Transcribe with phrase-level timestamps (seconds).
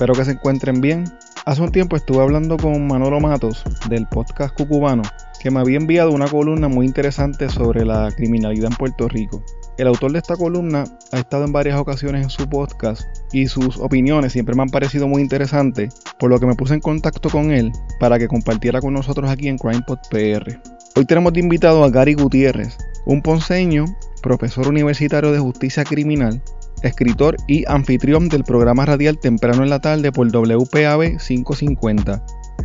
[0.00, 1.04] Espero que se encuentren bien.
[1.44, 5.02] Hace un tiempo estuve hablando con Manolo Matos del podcast Cucubano,
[5.42, 9.44] que me había enviado una columna muy interesante sobre la criminalidad en Puerto Rico.
[9.76, 13.76] El autor de esta columna ha estado en varias ocasiones en su podcast y sus
[13.76, 17.50] opiniones siempre me han parecido muy interesantes, por lo que me puse en contacto con
[17.50, 20.62] él para que compartiera con nosotros aquí en CrimePod PR.
[20.96, 23.84] Hoy tenemos de invitado a Gary Gutiérrez, un ponceño,
[24.22, 26.42] profesor universitario de justicia criminal,
[26.82, 32.24] escritor y anfitrión del programa radial Temprano en la Tarde por WPAB 550.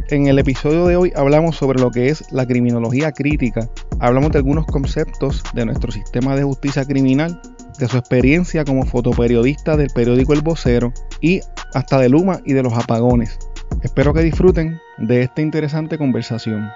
[0.10, 4.40] En el episodio de hoy hablamos sobre lo que es la criminología crítica, hablamos de
[4.40, 7.42] algunos conceptos de nuestro sistema de justicia criminal,
[7.80, 11.42] de su experiencia como fotoperiodista del periódico El Vocero y
[11.74, 13.40] hasta de Luma y de los apagones.
[13.82, 16.70] Espero que disfruten de esta interesante conversación.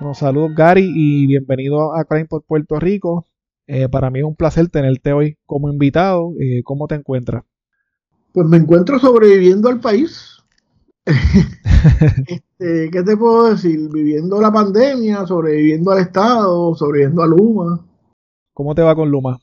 [0.00, 3.26] Bueno, saludos Gary y bienvenido a Crime por Puerto Rico.
[3.66, 6.34] Eh, para mí es un placer tenerte hoy como invitado.
[6.38, 7.42] Eh, ¿Cómo te encuentras?
[8.32, 10.36] Pues me encuentro sobreviviendo al país.
[11.04, 13.90] este, ¿Qué te puedo decir?
[13.92, 17.84] Viviendo la pandemia, sobreviviendo al Estado, sobreviviendo a Luma.
[18.54, 19.40] ¿Cómo te va con Luma?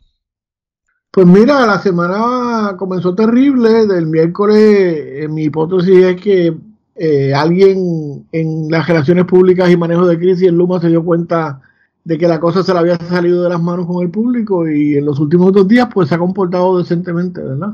[1.11, 3.85] Pues mira, la semana comenzó terrible.
[3.87, 6.57] Del miércoles, mi hipótesis es que
[6.95, 11.61] eh, alguien en las relaciones públicas y manejo de crisis en Luma se dio cuenta
[12.05, 14.95] de que la cosa se le había salido de las manos con el público y
[14.95, 17.73] en los últimos dos días pues se ha comportado decentemente, ¿verdad?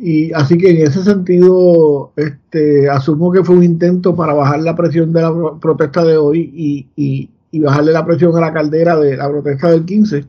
[0.00, 4.76] Y así que en ese sentido, este, asumo que fue un intento para bajar la
[4.76, 7.30] presión de la protesta de hoy y,
[7.60, 10.24] bajarle la presión a la caldera de la protesta del 15.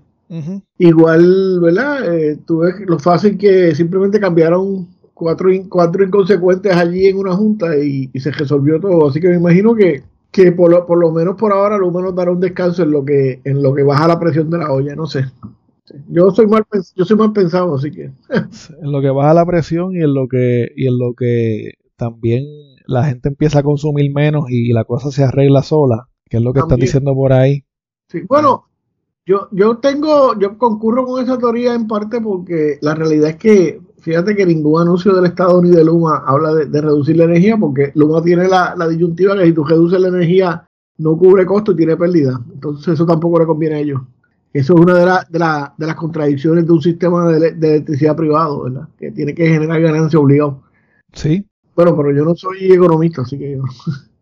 [0.78, 2.16] Igual, ¿verdad?
[2.16, 4.88] Eh, tuve lo fácil que simplemente cambiaron
[5.20, 9.10] cuatro, cuatro inconsecuentes allí en una junta y, se resolvió todo.
[9.10, 12.16] Así que me imagino que, que por, lo, por lo menos por ahora lo menos
[12.16, 14.96] dará un descanso en lo que en lo que baja la presión de la olla,
[14.96, 15.26] no sé.
[16.08, 16.64] Yo soy mal
[16.96, 18.12] yo soy mal pensado, así que
[18.82, 22.46] en lo que baja la presión y en lo que y en lo que también
[22.88, 26.54] la gente empieza a consumir menos y la cosa se arregla sola, que es lo
[26.54, 27.66] que están diciendo por ahí.
[28.08, 28.70] Sí, bueno,
[29.26, 33.82] yo, yo tengo, yo concurro con esa teoría en parte porque la realidad es que
[34.02, 37.92] fíjate que ningún anuncio del Estado ni de Luma habla de, reducir la energía, porque
[37.96, 40.66] Luma tiene la, disyuntiva que si tú reduces la energía
[40.98, 42.40] no cubre costo y tiene pérdida.
[42.54, 44.02] Entonces eso tampoco le conviene a ellos.
[44.52, 48.88] Eso es una de, de, las contradicciones de un sistema de, electricidad privado, ¿verdad?
[48.98, 50.62] Que tiene que generar ganancia obligado.
[51.14, 51.46] Sí.
[51.76, 53.64] Bueno, pero yo no soy economista, así que yo...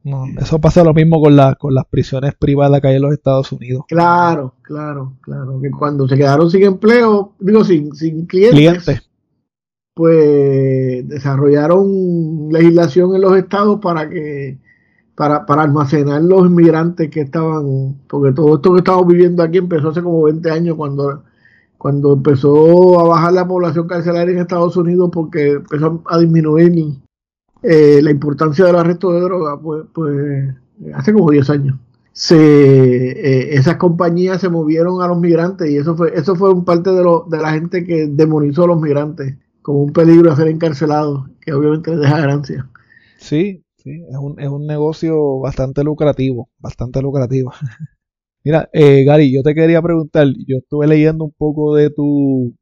[0.04, 3.52] No, eso pasa lo mismo con, con las prisiones privadas que hay en los Estados
[3.52, 3.84] Unidos.
[3.90, 5.60] Claro, claro, claro.
[5.60, 9.07] Que cuando se quedaron sin empleo, digo, sin, sin clientes, clientes
[9.98, 14.60] pues desarrollaron legislación en los estados para que
[15.16, 19.90] para, para almacenar los inmigrantes que estaban, porque todo esto que estamos viviendo aquí empezó
[19.90, 21.24] hace como 20 años cuando,
[21.80, 27.00] cuando empezó a bajar la población carcelaria en Estados Unidos porque empezó a disminuir
[27.64, 30.54] eh, la importancia del arresto de droga, pues, pues
[30.94, 31.76] hace como 10 años.
[32.12, 36.64] Se, eh, esas compañías se movieron a los migrantes y eso fue eso fue un
[36.66, 39.36] parte de, lo, de la gente que demonizó a los migrantes
[39.68, 42.70] como un peligro a ser encarcelado, que obviamente les deja ganancia.
[43.18, 47.52] Sí, sí, es un, es un negocio bastante lucrativo, bastante lucrativo.
[48.46, 52.56] Mira, eh, Gary, yo te quería preguntar, yo estuve leyendo un poco de tu,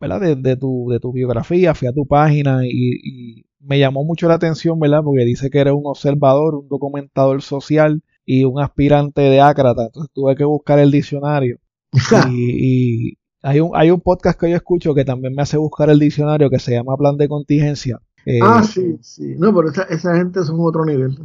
[0.00, 0.34] ¿verdad?
[0.34, 4.80] De, tu, de tu biografía, fui a tu página y, me llamó mucho la atención,
[4.80, 5.02] ¿verdad?
[5.04, 9.86] Porque dice que eres un observador, un documentador social y un aspirante de ácrata.
[9.86, 11.58] Entonces tuve que buscar el diccionario.
[12.30, 16.00] y, hay un, hay un podcast que yo escucho que también me hace buscar el
[16.00, 18.00] diccionario que se llama Plan de Contingencia.
[18.24, 19.36] Eh, ah, sí, sí.
[19.38, 21.16] No, pero esa, esa gente son otro nivel.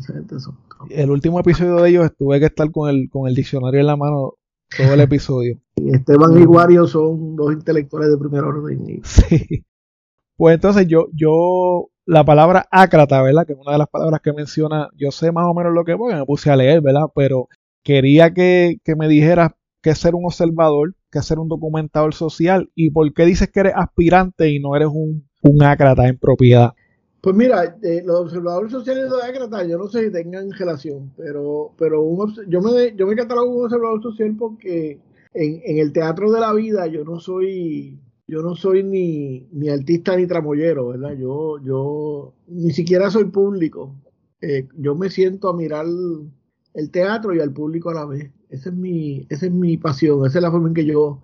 [0.89, 3.97] El último episodio de ellos estuve que estar con el, con el diccionario en la
[3.97, 4.35] mano
[4.77, 5.57] todo el episodio.
[5.77, 9.01] Esteban y Wario son dos intelectuales de primer orden.
[9.03, 9.65] Sí.
[10.37, 13.47] Pues entonces yo, yo, la palabra ácrata, ¿verdad?
[13.47, 15.95] Que es una de las palabras que menciona, yo sé más o menos lo que
[15.95, 17.07] voy, me puse a leer, ¿verdad?
[17.15, 17.47] Pero
[17.83, 19.51] quería que, que me dijeras
[19.81, 23.61] qué es ser un observador, que hacer un documentador social y por qué dices que
[23.61, 26.73] eres aspirante y no eres un, un ácrata en propiedad.
[27.21, 31.71] Pues mira, eh, los observadores sociales de ácrata, yo no sé si tengan relación, pero,
[31.77, 32.03] pero
[32.47, 34.99] yo, me, yo me catalogo un observador social porque
[35.33, 37.99] en, en, el teatro de la vida yo no soy
[38.31, 41.17] yo no soy ni, ni artista ni tramoyero, ¿verdad?
[41.17, 43.93] Yo, yo ni siquiera soy público.
[44.39, 45.85] Eh, yo me siento a mirar
[46.73, 48.31] el teatro y al público a la vez.
[48.51, 51.23] Esa es mi, esa es mi pasión, esa es la forma en que yo,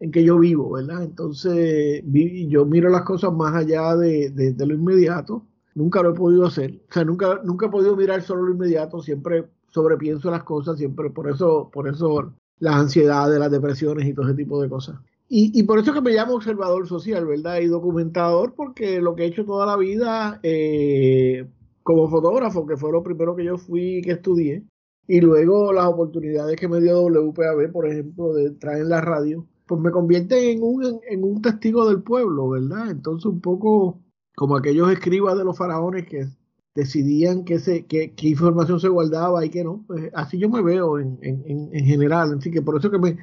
[0.00, 1.02] en que yo vivo, ¿verdad?
[1.02, 2.02] Entonces,
[2.48, 5.46] yo miro las cosas más allá de, lo inmediato.
[5.74, 6.80] Nunca lo he podido hacer.
[6.88, 11.10] O sea, nunca, nunca he podido mirar solo lo inmediato, siempre sobrepienso las cosas, siempre,
[11.10, 14.96] por eso, por eso las ansiedades, las depresiones y todo ese tipo de cosas.
[15.28, 17.58] y, por eso que me llamo observador social, ¿verdad?
[17.58, 21.46] Y documentador, porque lo que he hecho toda la vida eh,
[21.82, 24.64] como fotógrafo, que fue lo primero que yo fui que estudié,
[25.06, 29.46] y luego las oportunidades que me dio WPAB, por ejemplo, de entrar en la radio,
[29.66, 32.90] pues me convierte en un, en un testigo del pueblo, ¿verdad?
[32.90, 34.00] Entonces un poco
[34.36, 36.26] como aquellos escribas de los faraones que
[36.74, 39.84] decidían qué, se, qué, qué información se guardaba y qué no.
[39.86, 42.36] Pues así yo me veo en, en, en general.
[42.38, 43.16] Así que por eso que me,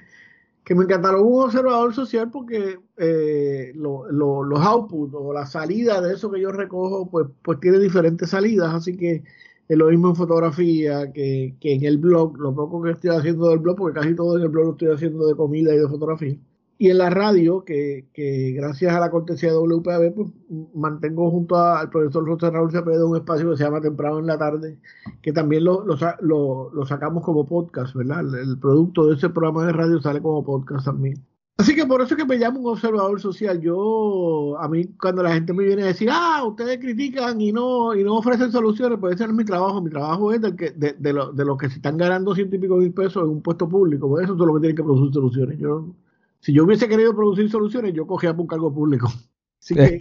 [0.64, 6.32] que me encantaron un observador social porque eh, los outputs o la salida de eso
[6.32, 8.74] que yo recojo, pues, pues tiene diferentes salidas.
[8.74, 9.24] Así que
[9.68, 13.50] es lo mismo en fotografía que, que en el blog, lo poco que estoy haciendo
[13.50, 15.88] del blog, porque casi todo en el blog lo estoy haciendo de comida y de
[15.88, 16.38] fotografía
[16.84, 20.30] y en la radio, que, que, gracias a la cortesía de WPAB, pues,
[20.74, 24.38] mantengo junto al profesor José Raúl Cepeda un espacio que se llama Temprano en la
[24.38, 24.80] Tarde,
[25.22, 28.22] que también lo, lo, lo, sacamos como podcast, ¿verdad?
[28.38, 31.24] El, producto de ese programa de radio sale como podcast también.
[31.64, 33.62] Así que por eso es que me llamo un observador social.
[33.62, 37.96] Yo, a mí, cuando la gente me viene a decir, ah, ustedes critican y no,
[37.96, 39.82] y no ofrecen soluciones, pues ese no es mi trabajo.
[39.82, 42.60] Mi trabajo es del que, de, de, de los que se están ganando ciento y
[42.60, 44.10] pico mil pesos en un puesto público.
[44.10, 45.58] Por pues eso es lo que tienen que producir soluciones.
[45.58, 45.94] Yo
[46.44, 49.08] si yo hubiese querido producir soluciones, yo cogía por un cargo público.
[49.62, 49.98] Así que,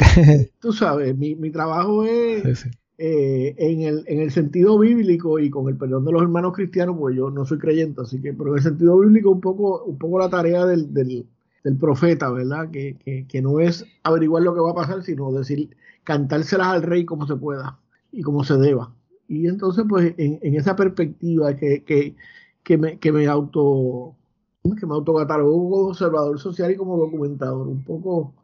[0.58, 2.66] tú sabes, mi, mi trabajo es
[2.98, 6.96] eh, en, el, en el sentido bíblico y con el perdón de los hermanos cristianos,
[6.98, 9.98] pues yo no soy creyente, así que, pero en el sentido bíblico un poco, un
[9.98, 11.28] poco la tarea del, del,
[11.64, 12.70] del profeta, ¿verdad?
[12.70, 16.82] Que, que, que, no es averiguar lo que va a pasar, sino decir, cantárselas al
[16.82, 17.78] rey como se pueda
[18.10, 18.92] y como se deba.
[19.28, 22.16] Y entonces, pues, en, en esa perspectiva que, que,
[22.62, 24.16] que, me, que me auto
[24.78, 27.66] que me autocatalogo como observador social y como documentador.
[27.66, 28.34] Un poco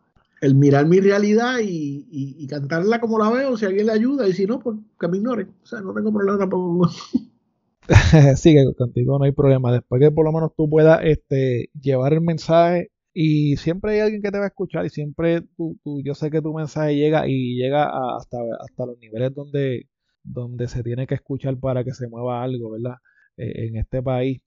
[0.41, 4.47] el mirar mi realidad y, cantarla como la veo, si alguien le ayuda, y si
[4.47, 5.47] no, pues que me ignore.
[5.63, 6.89] O sea, no tengo problema tampoco.
[8.37, 9.73] sí, que contigo no hay problema.
[9.73, 14.23] Después que por lo menos tú puedas este, llevar el mensaje y siempre hay alguien
[14.23, 17.57] que te va a escuchar y siempre tú, yo sé que tu mensaje llega y
[17.57, 19.89] llega hasta, hasta los niveles donde,
[20.23, 22.95] donde se tiene que escuchar para que se mueva algo, ¿verdad?
[23.37, 24.41] Eh, en este país.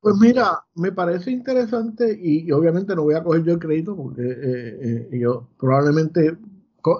[0.00, 4.22] Pues mira, me parece interesante y, obviamente no voy a coger yo el crédito porque
[4.22, 6.36] eh, eh, yo probablemente,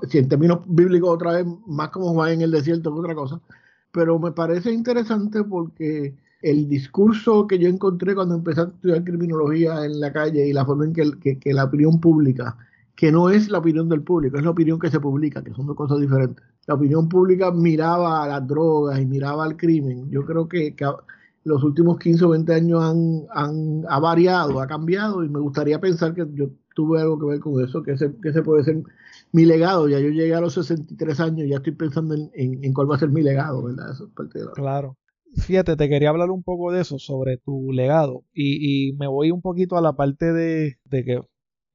[0.09, 3.41] si en términos bíblicos otra vez, más como Juan en el desierto que otra cosa,
[3.91, 9.85] pero me parece interesante porque el discurso que yo encontré cuando empecé a estudiar criminología
[9.85, 12.57] en la calle y la forma en que, que la opinión pública,
[12.95, 15.67] que no es la opinión del público, es la opinión que se publica, que son
[15.67, 16.45] dos cosas diferentes.
[16.67, 20.11] La opinión pública miraba a las drogas y miraba al crimen.
[20.11, 20.75] Yo creo que,
[21.45, 25.81] los últimos 15 o 20 años han, han, ha variado, ha cambiado y me gustaría
[25.81, 28.83] pensar que yo tuve algo que ver con eso, que ese, que ese puede ser
[29.33, 29.89] mi legado.
[29.89, 32.97] Ya yo llegué a los 63 años y ya estoy pensando en, en, cuál va
[32.97, 33.93] a ser mi legado, ¿verdad?
[33.93, 34.11] Eso
[34.55, 34.97] Claro.
[35.37, 38.25] Fíjate, te quería hablar un poco de eso, sobre tu legado.
[38.33, 41.21] Y, y me voy un poquito a la parte de, que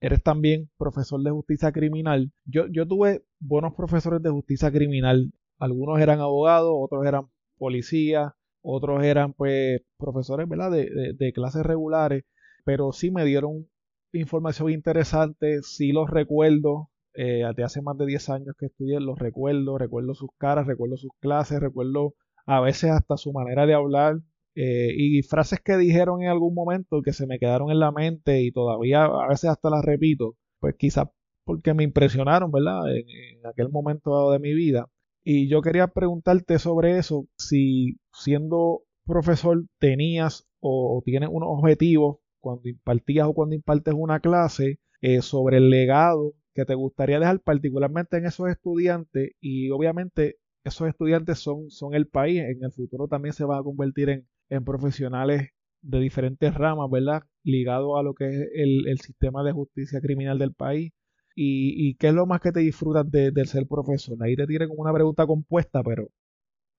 [0.01, 2.31] eres también profesor de justicia criminal.
[2.45, 5.31] Yo, yo tuve buenos profesores de justicia criminal.
[5.59, 10.47] Algunos eran abogados, otros eran policías, otros eran pues profesores.
[10.49, 12.23] De, clases regulares,
[12.65, 13.67] pero sí me dieron
[14.13, 19.77] información interesante, sí los recuerdo, eh, hace más de 10 años que estudié, los recuerdo,
[19.77, 24.19] recuerdo sus caras, recuerdo sus clases, recuerdo a veces hasta su manera de hablar
[24.55, 28.43] eh, y frases que dijeron en algún momento que se me quedaron en la mente
[28.43, 31.07] y todavía a veces hasta las repito, pues quizás
[31.43, 32.83] porque me impresionaron, ¿verdad?
[32.95, 34.89] En, aquel momento de mi vida.
[35.23, 42.69] Y yo quería preguntarte sobre eso, si siendo profesor tenías o tienes unos objetivos cuando
[42.69, 48.17] impartías o cuando impartes una clase eh, sobre el legado que te gustaría dejar particularmente
[48.17, 53.33] en esos estudiantes y obviamente esos estudiantes son, son el país, en el futuro también
[53.33, 55.49] se van a convertir en, en profesionales
[55.81, 57.23] de diferentes ramas, ¿verdad?
[57.43, 60.93] Ligado a lo que es el, el sistema de justicia criminal del país.
[61.35, 64.17] Y, y, qué es lo más que te disfrutas de, de, ser profesor?
[64.21, 66.07] Ahí te tienen como una pregunta compuesta, pero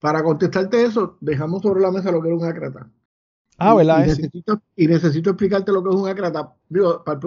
[0.05, 2.91] para contestarte eso, dejamos sobre la mesa lo que es un acrata.
[3.57, 4.05] Ah, ¿verdad?
[4.05, 6.53] Y, necesito, y necesito explicarte lo que es un acrata.
[6.69, 7.19] Digo, para,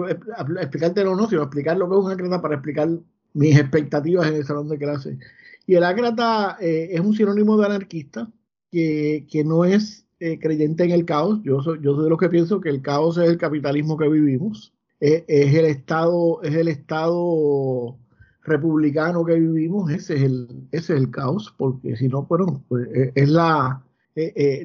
[0.60, 2.88] explicarte no, sino explicar lo que es un acrata para explicar
[3.34, 5.18] mis expectativas en el salón de clase.
[5.68, 8.32] Y el acrata eh, es un sinónimo de anarquista
[8.72, 11.40] que, que no es eh, creyente en el caos.
[11.42, 14.08] Yo soy, yo soy de los que pienso que el caos es el capitalismo que
[14.08, 14.72] vivimos.
[14.98, 17.98] es el estado, es el estado
[18.44, 22.88] republicano que vivimos, ese es el, ese es el caos, porque si no, bueno, pues
[22.94, 23.84] eh, es la...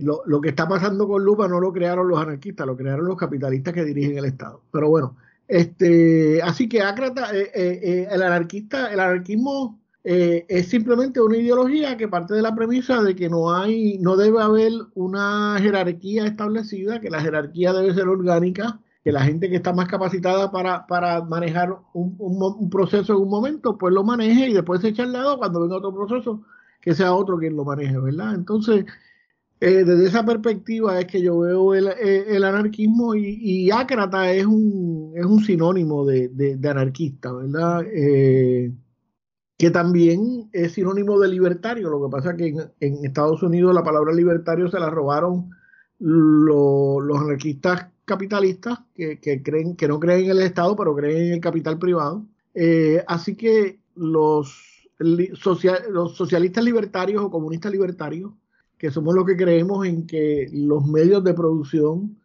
[0.01, 3.17] Lo, lo, que está pasando con Lupa no lo crearon los anarquistas, lo crearon los
[3.17, 4.63] capitalistas que dirigen el Estado.
[4.71, 5.17] Pero bueno,
[5.47, 12.41] este, así que Ácrata, el anarquista, el anarquismo es simplemente una ideología que parte de
[12.41, 17.71] la premisa de que no hay, no debe haber una jerarquía establecida, que la jerarquía
[17.73, 22.69] debe ser orgánica que la gente que está más capacitada para, para manejar un, un,
[22.69, 25.77] proceso en un momento, pues lo maneje y después se echa al lado cuando venga
[25.77, 26.41] otro proceso,
[26.79, 28.33] que sea otro quien lo maneje, ¿verdad?
[28.33, 28.85] Entonces,
[29.59, 34.31] eh, desde esa perspectiva es que yo veo el, eh, el anarquismo y, y, ácrata
[34.31, 37.85] es un, es un sinónimo de, de, anarquista, ¿verdad?
[37.93, 38.71] Eh,
[39.63, 41.89] que también es sinónimo de libertario.
[41.89, 42.47] Lo que pasa es que
[42.81, 45.51] en, Estados Unidos la palabra libertario se la robaron
[45.99, 51.39] los anarquistas capitalistas que, creen que no creen en el Estado, pero creen en el
[51.39, 52.25] capital privado.
[52.53, 58.33] Eh, así que los, los socialistas libertarios o comunistas libertarios,
[58.77, 62.17] que somos los que creemos en que los medios de producción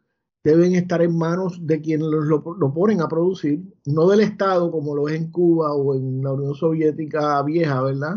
[0.52, 4.94] deben estar en manos de quienes lo, lo, ponen a producir, no del Estado como
[4.94, 8.16] lo es en Cuba o en la Unión Soviética vieja, ¿verdad?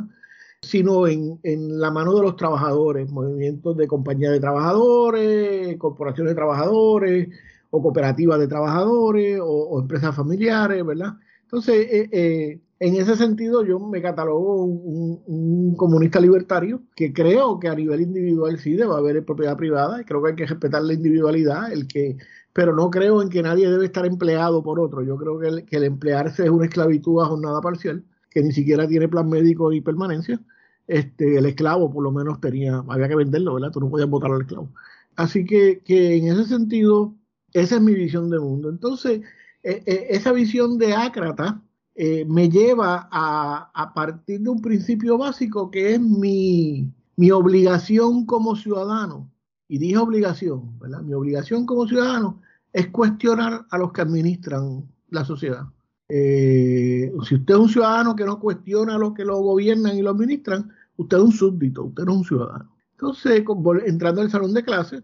[0.61, 6.35] sino en, en, la mano de los trabajadores, movimientos de compañías de trabajadores, corporaciones de
[6.35, 7.29] trabajadores,
[7.71, 11.13] o cooperativas de trabajadores, o, empresas familiares, ¿verdad?
[11.43, 17.59] Entonces, eh, eh, en ese sentido, yo me catalogo un, un, comunista libertario que creo
[17.59, 20.81] que a nivel individual sí debe haber propiedad privada y creo que hay que respetar
[20.81, 22.17] la individualidad, el que,
[22.53, 25.03] pero no creo en que nadie debe estar empleado por otro.
[25.03, 29.07] Yo creo que el, emplearse es una esclavitud a jornada parcial que ni siquiera tiene
[29.07, 30.41] plan médico ni permanencia.
[30.87, 33.71] Este, el esclavo por lo menos tenía, había que venderlo, ¿verdad?
[33.71, 34.73] Tú no podías votar al esclavo.
[35.15, 37.15] Así que, que en ese sentido,
[37.53, 38.69] esa es mi visión de mundo.
[38.69, 39.21] Entonces,
[39.61, 41.61] eh, eh, esa visión de Ácrata
[41.95, 48.55] eh, me lleva a, partir de un principio básico que es mi, mi obligación como
[48.55, 49.29] ciudadano.
[49.67, 50.77] Y dije obligación.
[51.03, 52.41] Mi obligación como ciudadano
[52.73, 55.65] es cuestionar a los que administran la sociedad.
[56.09, 60.01] Eh, si usted es un ciudadano que no cuestiona a los que lo gobiernan y
[60.01, 62.75] lo administran, usted es un súbdito, usted no es un ciudadano.
[62.91, 63.43] Entonces,
[63.85, 65.03] entrando al salón de clases,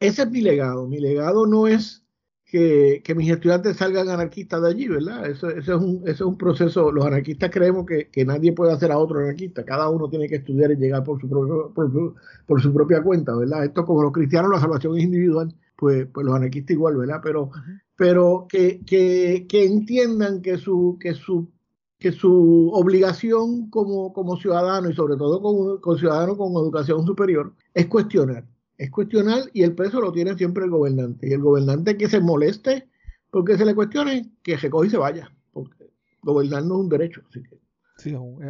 [0.00, 0.88] ese es mi legado.
[0.88, 2.05] Mi legado no es
[2.46, 5.28] que, mis estudiantes salgan anarquistas de allí, ¿verdad?
[5.28, 6.90] Eso, es, un, es un proceso.
[6.92, 9.64] Los anarquistas creemos que, nadie puede hacer a otro anarquista.
[9.64, 12.14] Cada uno tiene que estudiar y llegar por su, propio,
[12.46, 13.64] por, su propia cuenta, ¿verdad?
[13.64, 17.20] Esto como los cristianos, la salvación es individual, pues, pues los anarquistas igual, ¿verdad?
[17.22, 17.50] Pero
[17.96, 21.50] pero que, que, que entiendan que su, que su,
[21.98, 27.54] que su obligación como, como ciudadano y sobre todo como, como, ciudadano con educación superior
[27.74, 28.46] es cuestionar.
[28.78, 31.28] Es cuestionar y el peso lo tiene siempre el gobernante.
[31.28, 32.88] Y el gobernante que se moleste
[33.30, 35.30] porque se le cuestione, que se coge y se vaya.
[35.52, 35.90] Porque
[36.22, 37.22] gobernar no es un derecho.
[37.28, 37.60] Así que.
[37.98, 38.42] Sí, es un,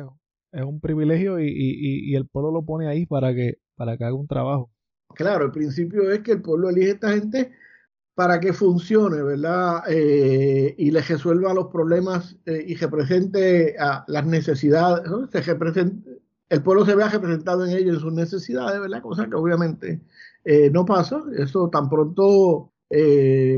[0.52, 4.04] es un privilegio y, y, y, el pueblo lo pone ahí para que, para que
[4.04, 4.70] haga un trabajo.
[5.14, 7.52] Claro, el principio es que el pueblo elige a esta gente
[8.14, 9.82] para que funcione, ¿verdad?
[9.88, 15.42] Eh, y les resuelva los problemas eh, y represente a las necesidades, se
[16.48, 19.02] el pueblo se vea representado en ellos, en sus necesidades, ¿verdad?
[19.02, 20.00] Cosa que obviamente
[20.44, 21.22] eh, no pasa.
[21.36, 22.72] Eso tan pronto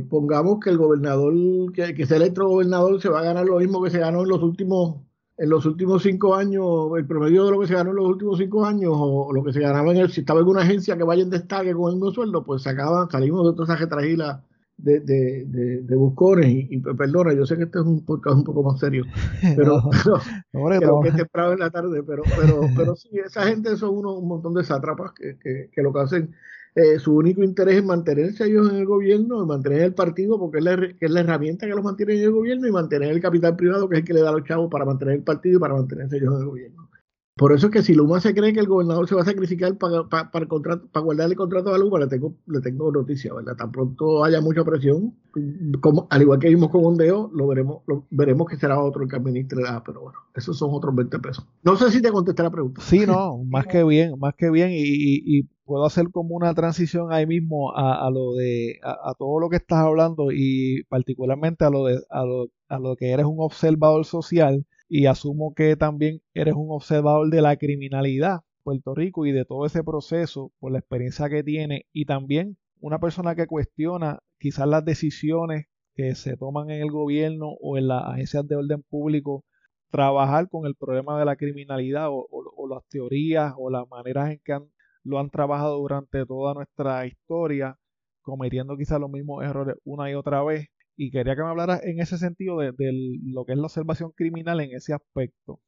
[0.08, 1.34] pongamos que el gobernador,
[1.74, 4.42] que, que sea gobernador, se va a ganar lo mismo que se ganó en los
[4.42, 4.96] últimos
[5.38, 6.66] en los últimos cinco años,
[6.96, 9.52] el promedio de lo que se ganó en los últimos cinco años, o, lo que
[9.52, 11.96] se ganaba en el, si estaba en una agencia que vaya en destaque con el
[11.96, 14.44] mismo sueldo, pues sacaban, salimos de toda esa retragila
[14.78, 16.46] de, de, de, de buscones.
[16.48, 19.04] Y, perdona, yo sé que este es un podcast un poco más serio,
[19.56, 19.82] pero,
[20.52, 24.14] creo que es temprano en la tarde, pero, pero, pero sí, esa gente son uno,
[24.14, 26.34] un montón de sátrapas que, que, que lo que hacen,
[26.74, 30.64] eh, su único interés es mantenerse ellos en el gobierno, mantener el partido, porque es
[30.64, 33.88] la, es la herramienta que los mantiene en el gobierno, y mantener el capital privado,
[33.88, 35.74] que es el que le da a los chavos para mantener el partido y para
[35.74, 36.87] mantenerse ellos en el gobierno.
[37.38, 39.78] Por eso es que si Luma se cree que el gobernador se va a sacrificar
[39.78, 43.54] para, para, guardar el contrato a Luma, le tengo, le tengo noticia, ¿verdad?
[43.54, 45.14] Tan pronto haya mucha presión,
[45.80, 49.08] como, al igual que vimos con Ondeo, lo veremos, lo, veremos que será otro el
[49.08, 51.46] que administre la, pero bueno, esos son otros 20 pesos.
[51.62, 52.80] No sé si te contesté la pregunta.
[52.80, 57.12] Sí, no, más que bien, más que bien, y, y, puedo hacer como una transición
[57.12, 61.84] ahí mismo a, lo de, a, todo lo que estás hablando y particularmente a lo
[61.84, 66.54] de, a lo, a lo que eres un observador social y asumo que también eres
[66.54, 71.28] un observador de la criminalidad Puerto Rico y de todo ese proceso por la experiencia
[71.28, 76.82] que tiene y también una persona que cuestiona quizás las decisiones que se toman en
[76.82, 79.44] el gobierno o en las agencias de orden público
[79.90, 82.26] trabajar con el problema de la criminalidad o,
[82.68, 84.58] las teorías o las maneras en que
[85.02, 87.78] lo han trabajado durante toda nuestra historia,
[88.20, 90.68] cometiendo quizás los mismos errores una y otra vez
[90.98, 92.72] y quería que me hablaras en ese sentido de,
[93.24, 95.60] lo que es la observación criminal en ese aspecto.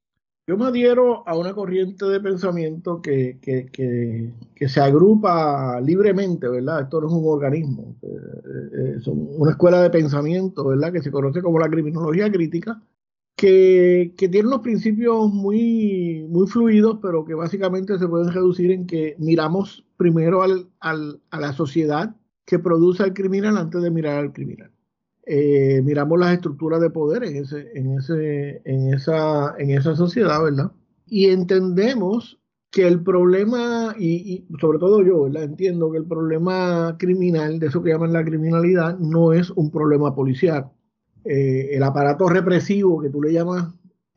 [0.46, 6.82] Yo me adhiero a una corriente de pensamiento que, que, que, se agrupa libremente, ¿verdad?
[6.82, 10.92] Esto no es un organismo, eh, eh, es una escuela de pensamiento, ¿verdad?
[10.92, 12.82] Que se conoce como la criminología crítica,
[13.37, 19.14] que, tiene unos principios muy, muy fluidos, pero que básicamente se pueden reducir en que
[19.20, 24.32] miramos primero al, al, a la sociedad que produce al criminal antes de mirar al
[24.32, 24.72] criminal.
[25.32, 30.42] Eh, miramos las estructuras de poder en, ese, en, ese, en, esa, en esa sociedad,
[30.42, 30.72] ¿verdad?
[31.06, 32.40] Y entendemos
[32.72, 35.44] que el problema, y, sobre todo yo, ¿verdad?
[35.44, 40.16] entiendo que el problema criminal, de eso que llaman la criminalidad, no es un problema
[40.16, 40.68] policial.
[41.25, 43.72] Eh, el aparato represivo que tú le llamas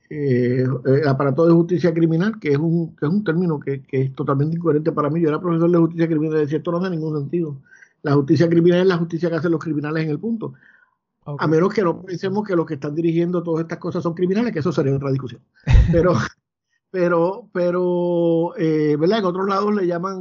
[0.10, 4.01] eh, el aparato de justicia criminal, que es un, que es un término que, que,
[4.01, 5.22] es totalmente incoherente para mí.
[5.22, 7.62] Yo era profesor de justicia criminal y decía, esto no tiene ningún sentido.
[8.01, 10.55] La justicia criminal es la justicia que hacen los criminales en el punto.
[11.25, 14.51] A menos que no pensemos que los que están dirigiendo todas estas cosas son criminales,
[14.51, 15.42] que eso sería otra discusión.
[15.92, 16.13] Pero,
[16.94, 19.18] pero, pero, eh, ¿verdad?
[19.18, 20.20] En otros lados le llaman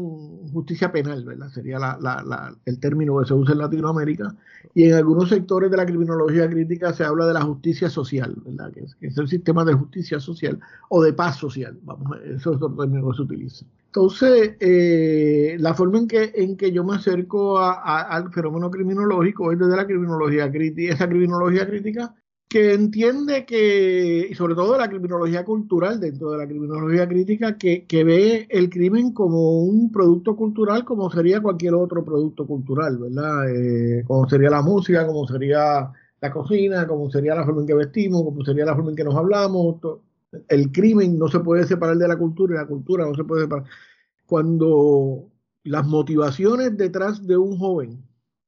[0.55, 1.51] justicia penal, ¿verdad?
[1.51, 4.35] Sería la, la, la, el término que se usa en Latinoamérica.
[4.73, 8.73] Y en algunos sectores de la criminología crítica se habla de la justicia social, ¿verdad?
[8.73, 12.75] Que es, el sistema de justicia social o de paz social, vamos, eso es otro
[12.75, 13.67] término que se utiliza.
[13.95, 19.59] Entonces, eh, la forma en que, en que yo me acerco al fenómeno criminológico es
[19.59, 22.15] desde la criminología crítica, esa criminología crítica
[22.49, 27.85] que entiende que, y sobre todo la criminología cultural, dentro de la criminología crítica, que,
[27.91, 33.55] ve el crimen como un producto cultural, como sería cualquier otro producto cultural, ¿verdad?
[33.55, 37.75] Eh, como sería la música, como sería la cocina, como sería la forma en que
[37.75, 39.77] vestimos, como sería la forma en que nos hablamos.
[40.49, 43.43] El crimen no se puede separar de la cultura y la cultura no se puede
[43.43, 43.67] separar.
[44.27, 45.29] Cuando
[45.65, 48.03] las motivaciones detrás de un joven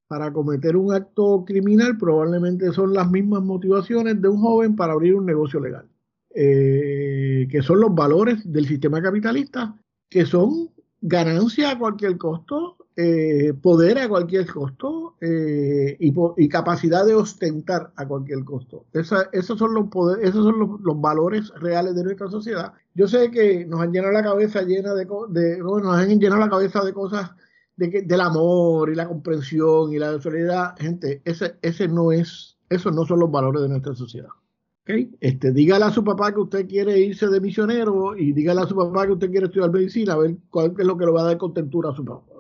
[0.09, 5.15] para cometer un acto criminal probablemente son las mismas motivaciones de un joven para abrir
[5.15, 5.89] un negocio legal,
[6.35, 9.77] eh, que son los valores del sistema capitalista,
[10.09, 10.71] que son
[11.01, 18.07] ganancia a cualquier costo, eh, poder a cualquier costo eh, y, capacidad de ostentar a
[18.07, 18.87] cualquier costo.
[18.93, 22.73] esos son, los, poder, esos son los, valores reales de nuestra sociedad.
[22.95, 26.49] Yo sé que nos han llenado la cabeza llena de, de nos han llenado la
[26.51, 27.33] cabeza de cosas
[27.77, 32.59] de que, del amor y la comprensión y la solidaridad, gente, ese, ese no es,
[32.69, 34.31] esos no son los valores de nuestra sociedad.
[34.83, 35.11] ¿Okay?
[35.19, 38.77] Este, dígale a su papá que usted quiere irse de misionero y dígale a su
[38.77, 41.25] papá que usted quiere estudiar medicina, a ver cuál es lo que le va a
[41.25, 42.34] dar contentura a su papá.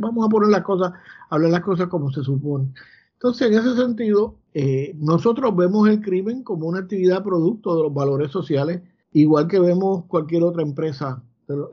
[0.00, 0.92] Vamos a poner las cosas,
[1.30, 2.72] hablar las cosas como se supone.
[3.14, 7.94] Entonces, en ese sentido, eh, nosotros vemos el crimen como una actividad producto de los
[7.94, 11.22] valores sociales, igual que vemos cualquier otra empresa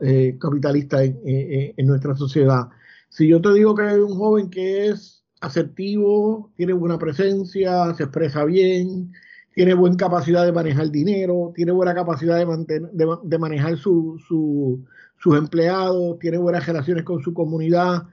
[0.02, 2.68] eh, capitalista en, en, nuestra sociedad.
[3.08, 8.04] Si yo te digo que hay un joven que es asertivo, tiene buena presencia, se
[8.04, 9.12] expresa bien,
[9.54, 14.84] tiene buena capacidad de manejar dinero, tiene buena capacidad de, de, manejar su,
[15.22, 18.08] sus empleados, tiene buenas relaciones con su comunidad,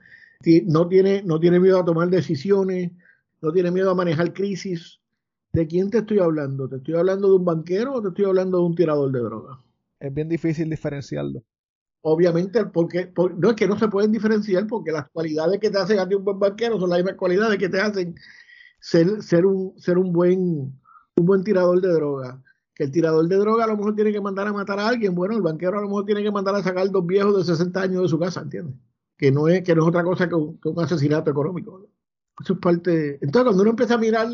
[0.66, 2.92] no tiene, no tiene miedo a tomar decisiones,
[3.42, 5.00] no tiene miedo a manejar crisis.
[5.52, 6.68] ¿De quién te estoy hablando?
[6.68, 9.58] ¿Te estoy hablando de un banquero o te estoy hablando de un tirador de drogas?
[9.98, 11.42] Es bien difícil diferenciarlo
[12.02, 15.98] obviamente, porque, no es que no se pueden diferenciar, porque las cualidades que te hacen
[15.98, 18.14] a ti un buen banquero son las mismas cualidades que te hacen
[18.80, 20.38] ser, ser, un, ser un, buen,
[21.16, 22.42] un buen tirador de droga.
[22.80, 25.36] El tirador de droga a lo mejor tiene que mandar a matar a alguien, bueno,
[25.36, 28.02] el banquero a lo mejor tiene que mandar a sacar dos viejos de 60 años
[28.02, 28.74] de su casa, ¿entiendes?
[29.18, 31.90] Que no es, que no es otra cosa que un, asesinato económico.
[32.42, 33.18] Eso es parte.
[33.20, 34.28] Entonces, cuando uno empieza a mirar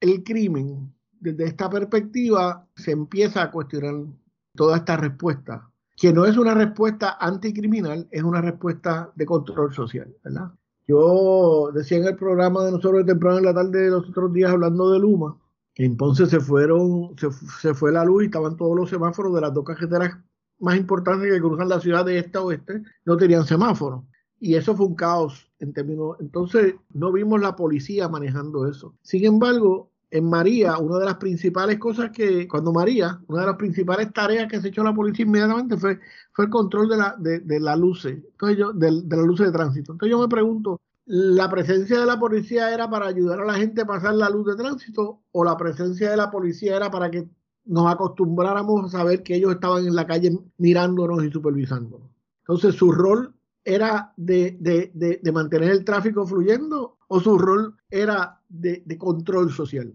[0.00, 4.06] el crimen desde esta perspectiva, se empieza a cuestionar
[4.54, 10.16] toda esta respuesta que no es una respuesta anticriminal, es una respuesta de control social,
[10.24, 10.50] ¿verdad?
[10.86, 14.32] Yo decía en el programa de nosotros de temprano en la tarde de los otros
[14.32, 15.38] días hablando de Luma,
[15.76, 17.14] entonces se fueron,
[17.60, 20.18] se, fue la luz y estaban todos los semáforos de las dos carreteras
[20.60, 24.04] más importantes que cruzan la ciudad de este a oeste, no tenían semáforos.
[24.38, 26.16] Y eso fue un caos en términos.
[26.20, 28.94] Entonces, no vimos la policía manejando eso.
[29.02, 33.56] Sin embargo, en María, una de las principales cosas que, cuando María, una de las
[33.56, 35.98] principales tareas que se echó la policía inmediatamente fue,
[36.32, 39.46] fue el control de la, de, de la luces, entonces yo, de, de las luces
[39.46, 39.92] de tránsito.
[39.92, 43.82] Entonces yo me pregunto, ¿la presencia de la policía era para ayudar a la gente
[43.82, 47.28] a pasar la luz de tránsito o la presencia de la policía era para que
[47.66, 52.08] nos acostumbráramos a saber que ellos estaban en la calle mirándonos y supervisándonos?
[52.40, 54.90] Entonces su rol era de, de,
[55.22, 59.94] de, mantener el tráfico fluyendo o su rol era de, control social.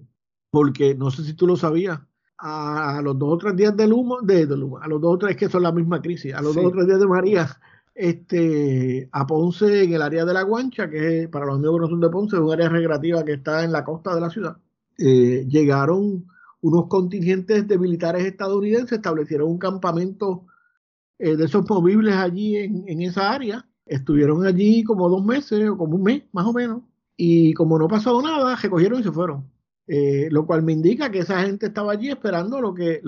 [0.50, 2.00] Porque no sé si tú lo sabías,
[2.40, 5.50] a, los dos o tres días del humo, de, a los dos o tres que
[5.50, 7.48] son la misma crisis, a los dos o tres días de María,
[8.00, 12.00] este, a Ponce, en el área de la Guancha, que para los amigos que no
[12.00, 14.58] de Ponce, es un área recreativa que está en la costa de la ciudad,
[14.98, 16.26] eh, llegaron
[16.62, 20.46] unos contingentes de militares estadounidenses, establecieron un campamento
[21.18, 23.68] eh, de esos movibles allí en, esa área.
[23.86, 26.84] Estuvieron allí como dos meses o como un mes, más o menos.
[27.18, 29.52] Y como no pasó nada, recogieron y se fueron.
[29.88, 33.02] Eh, lo cual me indica que esa gente estaba allí esperando lo que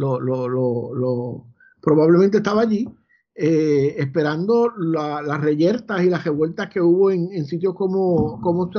[1.82, 2.90] probablemente estaba allí
[3.36, 8.70] eh, esperando las reyertas y las revueltas que hubo en, en sitios como, como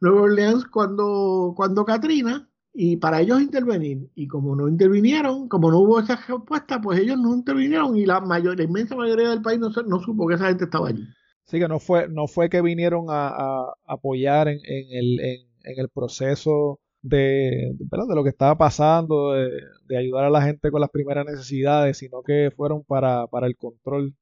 [0.00, 4.10] Nueva Orleans cuando, cuando Katrina y para ellos intervenir.
[4.14, 8.20] Y como no intervinieron, como no hubo esa respuesta, pues ellos no intervinieron y la,
[8.20, 11.06] mayor, la inmensa mayoría del país no, no supo que esa gente estaba allí.
[11.46, 16.80] Sí, que no fue, no fue que vinieron a, apoyar en, el, en, el proceso
[17.08, 21.98] de, de lo que estaba pasando, de, ayudar a la gente con las primeras necesidades,
[21.98, 24.14] sino que fueron para, para el control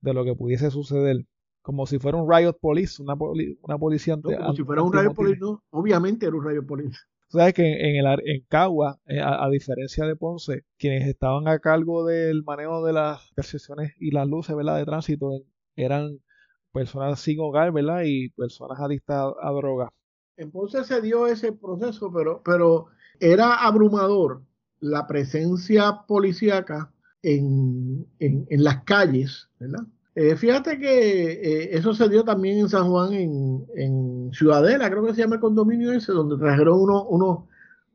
[0.00, 1.24] de lo que pudiese suceder
[1.62, 3.14] como si fuera un riot police, una,
[3.62, 6.98] una policía como si fuera un riot police, no, obviamente era un riot police.
[7.28, 12.04] Sabes que en, el, en Cagua, eh, a, diferencia de Ponce, quienes estaban a cargo
[12.04, 14.78] del manejo de las percepciones y las luces ¿verdad?
[14.78, 15.30] de tránsito
[15.76, 16.18] eran
[16.72, 18.02] personas sin hogar ¿verdad?
[18.04, 19.90] y personas adictas a, drogas.
[20.40, 22.86] En Ponce se dio ese proceso, pero, pero
[23.20, 24.40] era abrumador
[24.80, 26.90] la presencia policíaca
[27.22, 29.86] en, en, las calles, ¿verdad?
[30.14, 35.04] Eh, fíjate que eh, eso se dio también en San Juan, en, en, Ciudadela, creo
[35.04, 37.40] que se llama el condominio ese, donde trajeron unos, unos,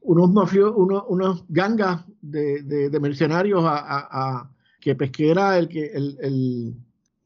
[0.02, 6.76] unos mafios, unos, unas gangas de, de, mercenarios a, que Pesquera, el que, el,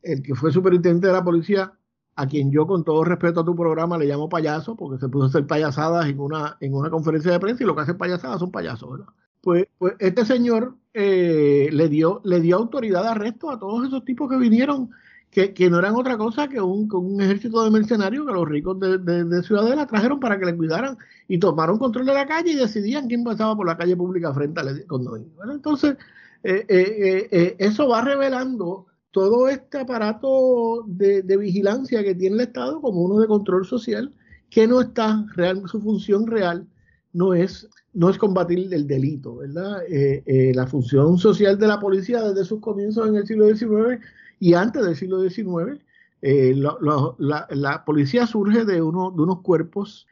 [0.02, 1.74] el que fue superintendente de la policía,
[2.20, 5.24] a quien yo con todo respeto a tu programa le llamo payaso, porque se puso
[5.24, 8.40] a hacer payasadas en una, en una conferencia de prensa y lo que hacen payasadas
[8.40, 9.08] son payasos, ¿verdad?
[9.40, 14.04] Pues, pues este señor eh, le, dio, le dio autoridad de arresto a todos esos
[14.04, 14.90] tipos que vinieron,
[15.32, 18.78] que, que no eran otra cosa que un, un ejército de mercenarios que los ricos
[18.82, 20.98] de, de, Ciudadela trajeron para que le cuidaran
[21.30, 24.60] y tomaron control de la calle y decidían quién pasaba por la calle pública frente
[24.60, 25.32] al condominio.
[25.54, 25.96] entonces,
[26.44, 33.02] eh, eh, eso va revelando todo este aparato de, vigilancia que tiene el Estado como
[33.02, 34.14] uno de control social
[34.50, 36.68] que no está real, su función real
[37.14, 39.84] no es, no es combatir el delito, ¿verdad?
[39.88, 44.00] Eh, eh, la función social de la policía desde sus comienzos en el siglo XIX
[44.40, 45.84] y antes del siglo XIX,
[46.22, 50.08] eh, la, policía surge de, uno, de unos cuerpos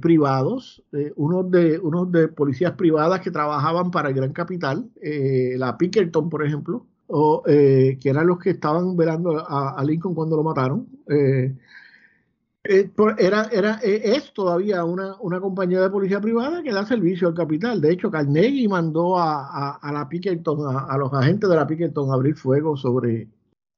[0.00, 0.82] privados,
[1.14, 6.44] unos, de, unos de policías privadas que trabajaban para el gran capital, la Pinkerton, por
[6.44, 10.86] ejemplo, o, que eran los que estaban velando a, Lincoln cuando lo mataron.
[11.08, 11.54] Eh,
[13.18, 17.34] era, era, eh, es todavía una, una, compañía de policía privada que da servicio al
[17.34, 17.78] capital.
[17.78, 22.14] De hecho, Carnegie mandó a, a, la Pickerton, a, los agentes de la Pickerton a
[22.14, 23.28] abrir fuego sobre,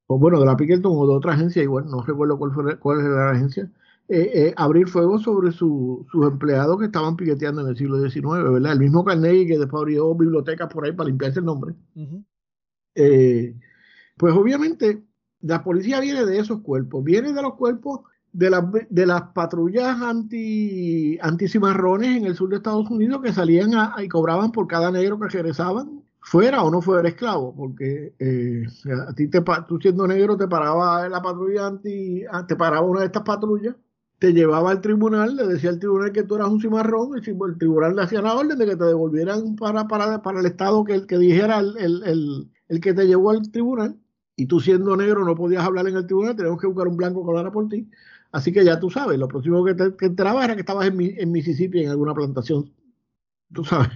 [0.06, 3.00] o bueno, de la Pickerton o de otra agencia, igual no recuerdo cuál, fue, cuál
[3.00, 3.68] era la agencia,
[4.08, 8.72] eh, abrir fuego sobre sus empleados que estaban piqueteando en el siglo XIX, ¿verdad?
[8.74, 11.74] El mismo Carnegie que después abrió bibliotecas por ahí para limpiarse el nombre.
[14.16, 15.02] Pues obviamente
[15.42, 18.00] la policía viene de esos cuerpos, viene de los cuerpos
[18.32, 24.08] de, de las patrullas anti, cimarrones en el sur de Estados Unidos que salían y
[24.08, 28.64] cobraban por cada negro que regresaban, fuera o no fuera esclavo, porque eh,
[29.08, 33.00] a ti te, tú siendo negro te paraba la patrulla anti, ah, te paraba una
[33.00, 33.76] de estas patrullas,
[34.18, 37.58] te llevaba al tribunal, le decía al tribunal que tú eras un cimarrón, y el
[37.58, 41.06] tribunal le hacía la orden de que te devolvieran para, para, para el estado que,
[41.06, 42.50] que dijera el,
[42.80, 43.98] que te llevó al tribunal,
[44.36, 47.24] y tú siendo negro no podías hablar en el tribunal, teníamos que buscar un blanco
[47.24, 47.88] que hablara por ti.
[48.32, 51.32] Así que ya tú sabes, lo próximo que te enterabas era que estabas en, en,
[51.32, 52.70] Mississippi en alguna plantación.
[53.52, 53.88] Tú sabes.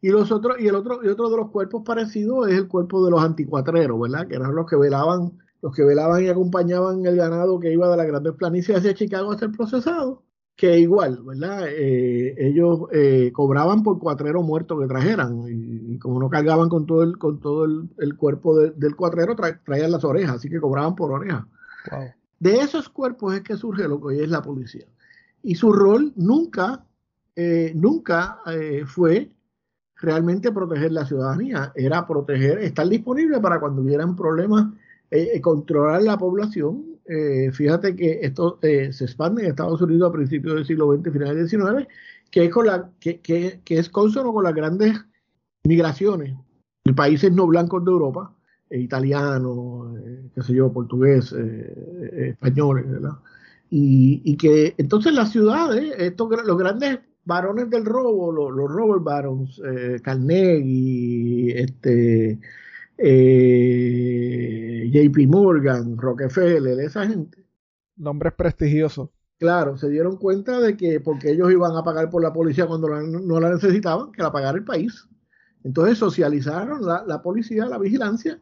[0.00, 3.04] Y los otros, y el otro, y otro de los cuerpos parecidos es el cuerpo
[3.04, 4.28] de los anticuatreros, ¿verdad?
[4.28, 7.96] Que eran los que velaban, los que velaban y acompañaban el ganado que iba de
[7.96, 10.22] las grandes planicies hacia Chicago a ser procesado.
[10.56, 11.68] Que igual, ¿verdad?
[11.68, 15.44] Eh, ellos eh, cobraban por cuatrero muerto que trajeran.
[15.46, 20.04] Y, como no cargaban con todo el, con todo el, cuerpo del cuatrero, traían las
[20.04, 21.46] orejas, así que cobraban por oreja.
[21.90, 22.00] Wow.
[22.38, 24.86] De esos cuerpos es que surge lo que hoy es la policía.
[25.42, 26.86] Y su rol nunca,
[27.34, 29.30] eh, nunca eh, fue
[29.96, 34.72] realmente proteger la ciudadanía, era proteger, estar disponible para cuando hubieran problemas,
[35.42, 36.95] controlar la población.
[37.52, 41.48] Fíjate que esto se expande en Estados Unidos a principios del siglo XX, finales del
[41.48, 41.88] XIX,
[42.30, 45.04] que es, con la, que, es consono con las grandes
[45.64, 46.34] migraciones
[46.84, 48.32] de países no blancos de Europa,
[48.70, 53.18] eh, italiano, eh, qué sé yo, portugués, eh, español, ¿verdad?
[53.70, 59.60] Y, que entonces las ciudades, estos, los grandes varones del robo, los, los Robert Barons,
[60.02, 62.38] Carnegie, este,
[62.98, 67.46] JP Morgan, Rockefeller, esa gente.
[67.96, 69.10] Nombres prestigiosos.
[69.38, 72.88] Claro, se dieron cuenta de que porque ellos iban a pagar por la policía cuando
[72.88, 75.06] no la necesitaban, que la pagara el país.
[75.62, 78.40] Entonces socializaron la, la policía, la vigilancia,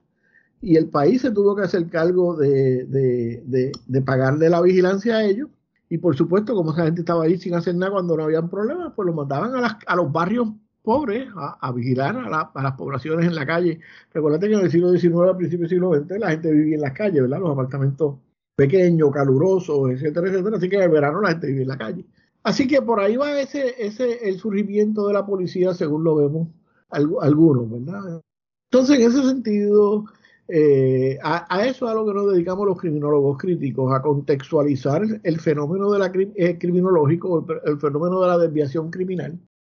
[0.60, 5.24] y el país se tuvo que hacer cargo de, de, de, pagarle la vigilancia a
[5.24, 5.48] ellos.
[5.88, 8.92] Y por supuesto, como esa gente estaba ahí sin hacer nada cuando no habían problemas,
[8.96, 10.48] pues lo mandaban a, las, a los barrios
[10.84, 13.80] pobres a, vigilar a, a, las poblaciones en la calle.
[14.12, 16.82] Recuerda que en el siglo XIX, a principios del siglo XX, la gente vivía en
[16.82, 17.40] las calles, ¿verdad?
[17.40, 18.16] Los apartamentos
[18.54, 20.56] pequeños, calurosos, etcétera, etcétera.
[20.58, 22.04] Así que en el verano la gente vivía en la calle.
[22.42, 26.48] Así que por ahí va ese, ese el surgimiento de la policía, según lo vemos
[26.90, 28.22] algunos, ¿verdad?
[28.70, 30.04] Entonces, en ese sentido,
[30.48, 35.40] eh, a, eso es a lo que nos dedicamos los criminólogos críticos, a contextualizar el
[35.40, 39.38] fenómeno de la, eh, criminológico, el, fenómeno de la desviación criminal,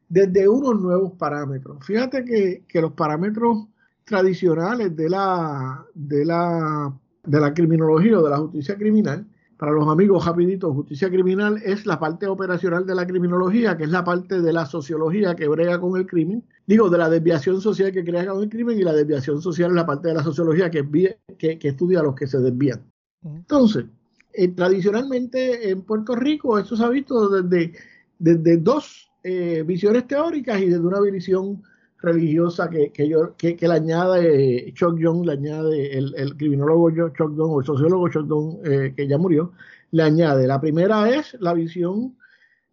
[0.08, 1.84] desde unos nuevos parámetros.
[1.84, 3.66] Fíjate que, que los parámetros
[4.04, 6.92] tradicionales de la, de la,
[7.24, 11.86] de la criminología o de la justicia criminal para los amigos rapidito, justicia criminal es
[11.86, 15.80] la parte operacional de la criminología, que es la parte de la sociología que brega
[15.80, 18.92] con el crimen, digo, de la desviación social que crea con el crimen y la
[18.92, 22.26] desviación social es la parte de la sociología que, que, que estudia a los que
[22.26, 22.82] se desvían.
[23.24, 23.86] Entonces,
[24.32, 27.72] eh, tradicionalmente en Puerto Rico eso se ha visto desde,
[28.18, 31.62] desde dos eh, visiones teóricas y desde una visión
[31.98, 37.34] religiosa que, que, yo, que, le añade Chuck Young, le añade el, el criminólogo Chuck
[37.34, 39.52] Young o el sociólogo Chuck Young, eh, que ya murió,
[39.92, 40.46] le añade.
[40.46, 42.16] La primera es la visión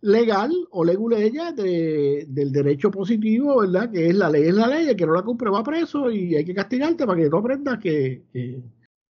[0.01, 3.89] legal o leguleya de, del derecho positivo, ¿verdad?
[3.89, 6.35] Que es la ley es la ley, el que no la cumple va preso y
[6.35, 8.61] hay que castigarte para que tú aprendas que, que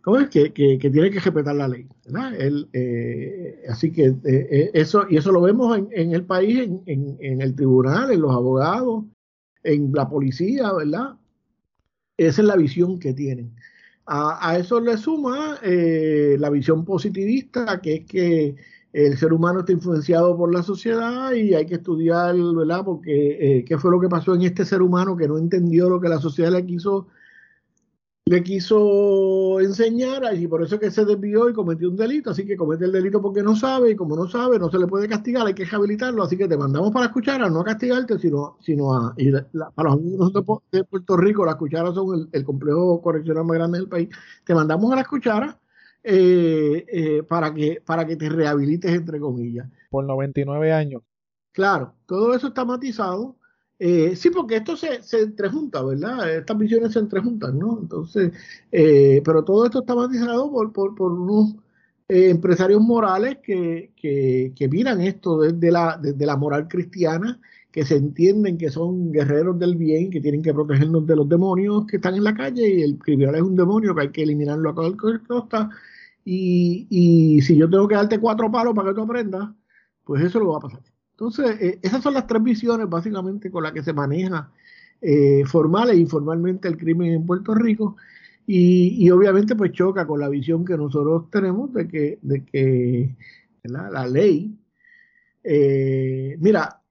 [0.02, 0.30] ¿cómo es?
[0.30, 2.40] Que, que, que tiene que respetar la ley, ¿verdad?
[2.40, 6.60] El, eh, así que eh, eh eso, y eso lo vemos en, en el país,
[6.60, 9.06] en, en, en, el tribunal, en los abogados,
[9.64, 11.16] en la policía, ¿verdad?
[12.18, 13.56] Esa es la visión que tienen.
[14.06, 18.56] A, eso le suma eh, la visión positivista, que es que
[18.92, 22.84] el ser humano está influenciado por la sociedad y hay que estudiar, ¿verdad?
[22.84, 26.02] Porque eh, qué fue lo que pasó en este ser humano que no entendió lo
[26.02, 27.08] que la sociedad le quiso
[28.26, 32.46] le quiso enseñar y por eso es que se desvió y cometió un delito, así
[32.46, 35.10] que comete el delito porque no sabe y como no sabe no se le puede
[35.10, 38.58] castigar, hay que rehabilitarlo, así que te mandamos para escuchar, a no a castigarte, sino,
[38.62, 39.14] sino a...
[39.18, 40.34] Y para los amigos
[40.72, 44.10] de Puerto Rico, las cucharas son el, complejo correccional más grande del país,
[44.46, 45.60] te mandamos a la cuchara
[46.04, 49.68] eh, eh, para, que, para que te rehabilites, entre comillas.
[49.90, 51.02] Por 99 años.
[51.52, 53.36] Claro, todo eso está matizado
[53.84, 56.38] eh, sí, porque esto se, se entrejunta, ¿verdad?
[56.38, 57.80] Estas visiones se entrejuntan, ¿no?
[57.82, 58.32] Entonces,
[58.72, 61.56] eh, pero todo esto está matizado por, por, por unos
[62.08, 67.42] eh, empresarios morales que, que, que, miran esto desde la, desde la moral cristiana,
[67.72, 71.88] que se entienden que son guerreros del bien, que tienen que protegernos de los demonios
[71.88, 74.70] que están en la calle y el criminal es un demonio que hay que eliminarlo
[74.70, 75.70] a cualquier costa.
[76.26, 79.50] Y, y si yo tengo que darte cuatro palos para que tú aprendas,
[80.06, 80.91] pues eso lo va a pasar.
[81.22, 84.50] Entonces, eh, esas son las tres visiones básicamente con las que se maneja
[85.00, 87.96] eh, formal e informalmente el crimen en Puerto Rico.
[88.48, 93.16] Y, obviamente pues choca con la visión que nosotros tenemos de que, de que
[93.62, 94.58] la ley,
[95.44, 96.82] eh, mira,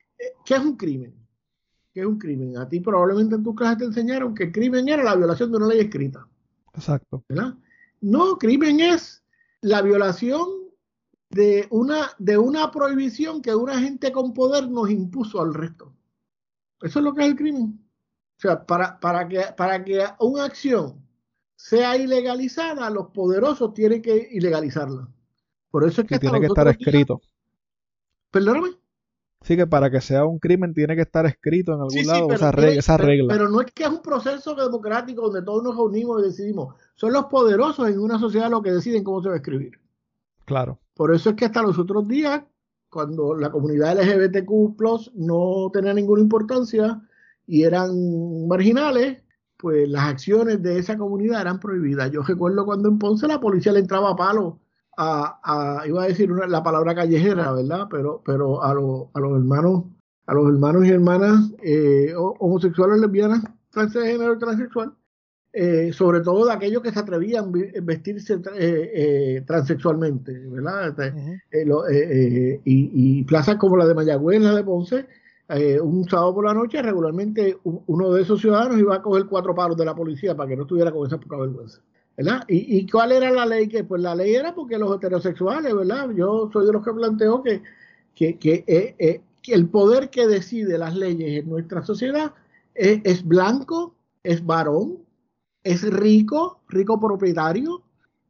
[0.44, 1.12] ¿qué es un crimen?
[1.92, 2.56] ¿Qué es un crimen?
[2.56, 5.56] A ti probablemente en tu clase te enseñaron que el crimen era la violación de
[5.56, 6.24] una ley escrita.
[6.72, 7.24] Exacto.
[7.28, 7.54] ¿verdad?
[8.00, 9.24] No, crimen es
[9.60, 10.59] la violación
[11.30, 15.92] de una, de una prohibición que una gente con poder nos impuso al resto.
[16.82, 17.80] Eso es lo que es el crimen.
[18.36, 20.96] O sea, para, para, que, para que una acción
[21.54, 25.08] sea ilegalizada, los poderosos tienen que ilegalizarla.
[25.70, 27.20] Por eso es que, tiene que estar escrito.
[28.30, 28.70] Perdóname.
[29.42, 32.50] Sí, que para que sea un crimen tiene que estar escrito en algún lado esa,
[32.50, 33.32] regla, esa regla.
[33.32, 36.74] Pero, no es que es un proceso democrático donde todos nos reunimos y decidimos.
[36.94, 39.78] Son los poderosos en una sociedad los que deciden cómo se va a escribir.
[40.50, 40.80] Claro.
[40.94, 42.42] Por eso es que hasta los otros días,
[42.88, 47.00] cuando la comunidad LGBTQ no tenía ninguna importancia
[47.46, 49.22] y eran marginales,
[49.56, 52.10] pues las acciones de esa comunidad eran prohibidas.
[52.10, 54.58] Yo recuerdo cuando en Ponce la policía le entraba a palo
[54.96, 57.86] a, iba a decir la palabra callejera, ¿verdad?
[57.88, 59.84] Pero, pero a, a los hermanos,
[60.26, 64.96] a los hermanos y hermanas eh, homosexuales, lesbianas, transgénero y transexual,
[65.52, 70.94] eh, sobre todo de aquellos que se atrevían a vestirse eh, eh, transexualmente, ¿verdad?
[71.50, 75.06] Este, y, plazas como la de Mayagüez, la de Ponce,
[75.82, 79.76] un sábado por la noche, regularmente uno de esos ciudadanos iba a coger cuatro palos
[79.76, 81.80] de la policía para que no estuviera con esa poca vergüenza.
[82.16, 82.44] ¿verdad?
[82.46, 83.66] ¿Y, cuál era la ley?
[83.66, 86.10] que Pues la ley era porque los heterosexuales, ¿verdad?
[86.14, 87.62] Yo soy de los que planteo que,
[88.14, 92.34] que, que, el poder que decide las leyes en nuestra sociedad
[92.74, 94.98] es blanco, es varón,
[95.62, 97.82] es rico, rico propietario,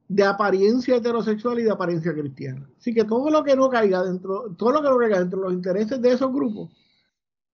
[0.08, 2.68] de apariencia heterosexual y de apariencia cristiana.
[2.76, 5.44] Así que todo lo que no caiga dentro, todo lo que no caiga dentro de
[5.44, 6.70] los intereses de esos grupos,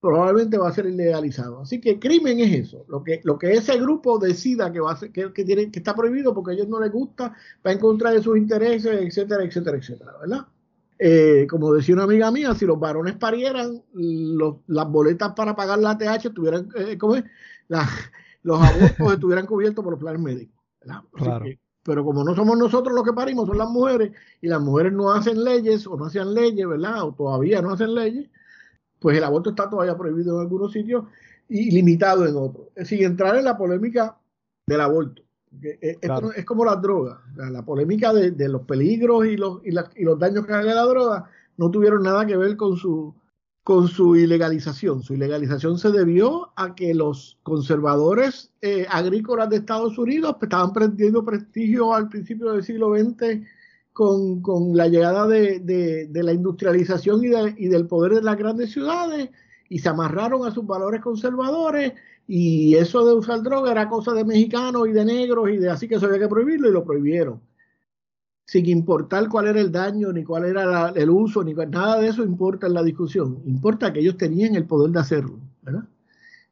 [0.01, 1.61] probablemente va a ser ilegalizado.
[1.61, 4.97] Así que crimen es eso, lo que, lo que ese grupo decida que va a
[4.97, 7.35] ser, que, tiene, que está prohibido porque a ellos no les gusta,
[7.67, 10.47] va en contra de sus intereses, etcétera, etcétera, etcétera, ¿verdad?
[10.99, 15.99] Eh, como decía una amiga mía, si los varones parieran, las boletas para pagar la
[15.99, 17.17] TH tuvieran, eh, ¿cómo
[18.47, 20.55] los abortos estuvieran cubiertos por los planes médicos.
[21.13, 21.45] Claro.
[21.83, 25.11] pero como no somos nosotros los que parimos, son las mujeres, y las mujeres no
[25.11, 27.03] hacen leyes o no hacían leyes, ¿verdad?
[27.03, 28.31] O todavía no hacen leyes,
[29.01, 31.05] pues el aborto está todavía prohibido en algunos sitios
[31.49, 32.69] y limitado en otros.
[32.85, 34.17] Sin entrar en la polémica
[34.65, 35.23] del aborto.
[35.61, 37.19] Eh, esto es como las drogas.
[37.35, 41.29] La polémica de, los peligros y los, y, y los daños que hace la droga
[41.57, 43.13] no tuvieron nada que ver con su,
[43.67, 45.03] con su ilegalización.
[45.03, 51.25] Su ilegalización se debió a que los conservadores eh, agrícolas de Estados Unidos estaban perdiendo
[51.25, 53.45] prestigio al principio del siglo XX
[53.93, 59.31] con, la llegada de, la industrialización y, y, del poder de las grandes ciudades
[59.69, 61.93] y se amarraron a sus valores conservadores
[62.29, 65.89] y eso de usar droga era cosa de mexicanos y de negros y de así
[65.89, 67.41] que eso había que prohibirlo y lo prohibieron.
[68.47, 72.23] Sin importar cuál era el daño, ni cuál era el uso, ni nada de eso
[72.25, 73.43] importa en la discusión.
[73.45, 75.39] Importa que ellos tenían el poder de hacerlo.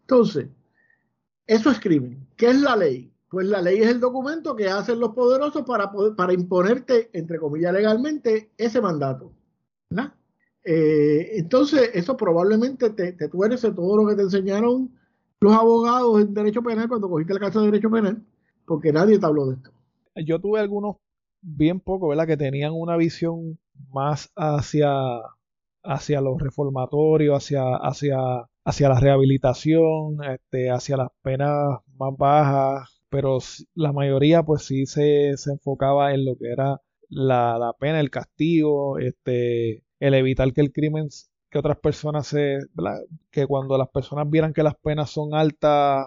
[0.00, 0.48] Entonces,
[1.46, 2.26] eso es crimen.
[2.36, 3.10] ¿Qué es la ley?
[3.28, 7.72] Pues la ley es el documento que hacen los poderosos para, para imponerte, entre comillas,
[7.72, 9.32] legalmente ese mandato.
[10.66, 14.90] Eh, entonces, eso probablemente te, te tuerce todo lo que te enseñaron
[15.40, 18.22] los abogados en derecho penal cuando cogiste la casa de derecho penal,
[18.64, 19.70] porque nadie te habló de esto.
[20.24, 20.96] Yo tuve algunos,
[21.44, 23.58] bien pocos, ¿verdad?, que tenían una visión
[23.90, 24.90] más hacia,
[25.82, 28.18] hacia los reformatorios, hacia, hacia,
[28.64, 33.38] hacia la rehabilitación, este, hacia las penas más bajas, pero
[33.74, 38.10] la mayoría pues sí se, se enfocaba en lo que era la, la, pena, el
[38.10, 41.08] castigo, este, el evitar que el crimen
[41.50, 42.58] que otras personas se,
[43.30, 46.06] que cuando las personas vieran que las penas son altas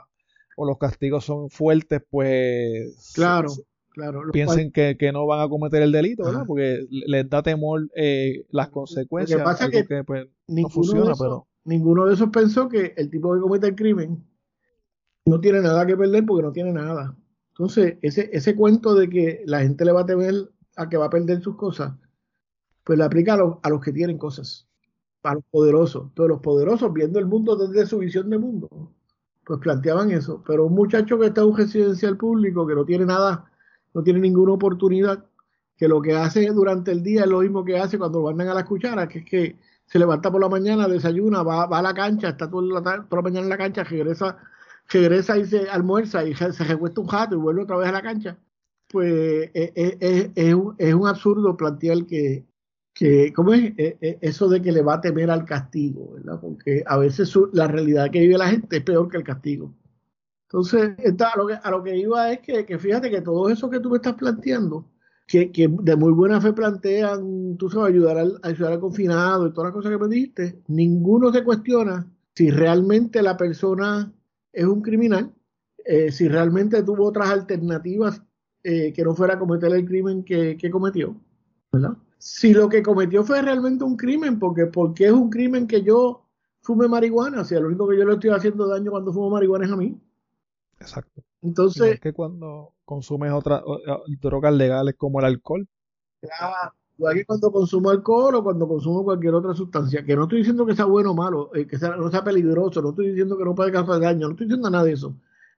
[0.58, 3.50] o los castigos son fuertes, pues claro,
[3.98, 6.44] claro, piensen que, no van a cometer el delito, ¿verdad?
[6.46, 9.40] Porque les da temor eh, las consecuencias.
[9.40, 13.34] Lo que pasa que, pues, no funciona, pero ninguno de esos pensó que el tipo
[13.34, 14.24] que comete el crimen
[15.26, 17.18] no tiene nada que perder porque no tiene nada.
[17.50, 20.36] Entonces, ese, ese cuento de que la gente le va a temer
[20.76, 21.94] a que va a perder sus cosas,
[22.84, 24.68] pues le aplica a, a los que tienen cosas
[25.22, 26.14] para los poderosos.
[26.14, 28.94] Todos los poderosos, viendo el mundo desde su visión de mundo,
[29.44, 30.44] pues planteaban eso.
[30.46, 33.50] Pero un muchacho que está en un residencial público, que no tiene nada,
[33.98, 35.26] no tiene ninguna oportunidad,
[35.76, 38.54] que lo que hace durante el día es lo mismo que hace cuando lo a
[38.54, 39.56] las cucharas, que es que
[39.88, 43.22] se levanta por la mañana, desayuna, va, a la cancha, está toda la, toda la
[43.24, 44.38] mañana en la cancha, regresa,
[44.90, 48.04] regresa y se almuerza y se, recuesta un jato y vuelve otra vez a la
[48.04, 48.38] cancha.
[48.88, 52.46] Pues es, es, es, un, es un absurdo plantear que,
[52.94, 53.74] que, ¿cómo es?
[53.78, 56.40] Eh, eh, eso de que le va a temer al castigo, ¿verdad?
[56.40, 59.74] Porque a veces la realidad que vive la gente es peor que el castigo.
[60.50, 63.80] Entonces, a, lo que, a lo que iba es que, fíjate que todo eso que
[63.80, 64.90] tú me estás planteando,
[65.28, 69.68] que, de muy buena fe plantean, tú sabes, ayudar al, ayudar al confinado y todas
[69.68, 74.14] las cosas que me dijiste, ninguno se cuestiona si realmente la persona
[74.54, 75.34] es un criminal,
[75.84, 78.22] eh, si realmente tuvo otras alternativas
[78.64, 81.16] que no fuera cometer el crimen que, que cometió,
[81.72, 81.96] ¿verdad?
[82.18, 86.26] si lo que cometió fue realmente un crimen, porque porque es un crimen que yo
[86.62, 89.72] fume marihuana, sea, lo único que yo le estoy haciendo daño cuando fumo marihuana es
[89.72, 90.00] a mí.
[90.80, 91.24] Exacto.
[91.42, 93.62] Entonces, es que cuando consumes otras
[94.22, 95.68] drogas legales como el alcohol.
[96.22, 100.40] Claro, igual que cuando consumo alcohol o cuando consumo cualquier otra sustancia, que no estoy
[100.40, 103.38] diciendo que sea bueno o malo, eh, que sea, no sea peligroso, no estoy diciendo
[103.38, 105.16] que no puede causar daño, no estoy diciendo nada de eso.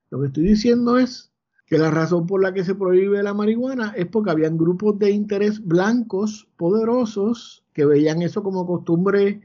[0.09, 1.31] Lo que estoy diciendo es
[1.65, 5.11] que la razón por la que se prohíbe la marihuana es porque habían grupos de
[5.11, 9.41] interés blancos poderosos que veían eso como costumbre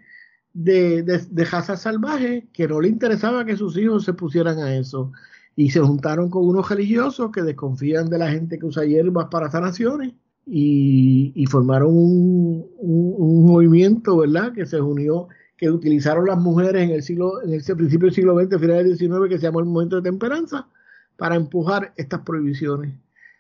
[0.55, 5.13] de, de, de salvaje, que no le interesaba que sus hijos se pusieran a eso.
[5.57, 9.51] Y se juntaron con unos religiosos que desconfían de la gente que usa hierbas para
[9.51, 10.14] sanaciones
[10.47, 14.53] y, y formaron un, un, movimiento, ¿verdad?
[14.53, 18.39] Que se unió, que utilizaron las mujeres en el siglo, en el principio del siglo
[18.39, 20.68] XX, final del XIX, que se llamó el movimiento de temperanza
[21.16, 22.95] para empujar estas prohibiciones.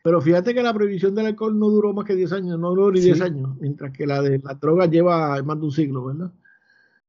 [0.04, 2.92] Pero fíjate que la prohibición del alcohol no duró más que 10 años, no duró
[2.92, 6.30] ni 10 años, mientras que la de la droga lleva más de un siglo, ¿verdad?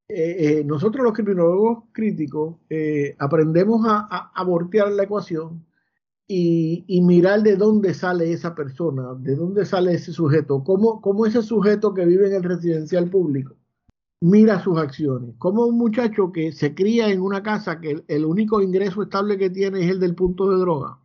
[0.08, 5.66] Eh, eh, nosotros los criminólogos críticos eh, aprendemos a, a, voltear la ecuación
[6.28, 11.42] y, mirar de dónde sale esa persona, de dónde sale ese sujeto, cómo, cómo ese
[11.42, 13.56] sujeto que vive en el residencial público
[14.22, 15.36] mira sus acciones.
[15.38, 19.50] Como un muchacho que se cría en una casa que el, único ingreso estable que
[19.50, 21.00] tiene es el del punto de droga,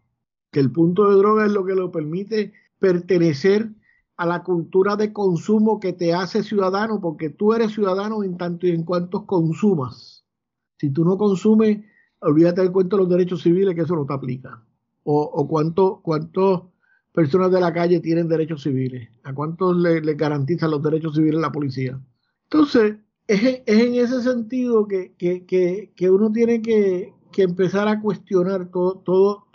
[0.52, 3.70] que el punto de droga es lo que le permite pertenecer
[4.20, 8.66] a la cultura de consumo que te hace ciudadano, porque tú eres ciudadano en tanto
[8.66, 10.26] y en cuanto consumas.
[10.78, 11.82] Si tú no consumes,
[12.20, 14.62] olvídate del cuento de los derechos civiles, que eso no te aplica.
[15.04, 16.64] O, o cuánto, cuántos
[17.14, 21.40] personas de la calle tienen derechos civiles, a cuántos le, le garantizan los derechos civiles
[21.40, 21.98] la policía.
[22.42, 22.96] Entonces,
[23.26, 29.46] es, en ese sentido que, uno tiene que, empezar a cuestionar todo, todo,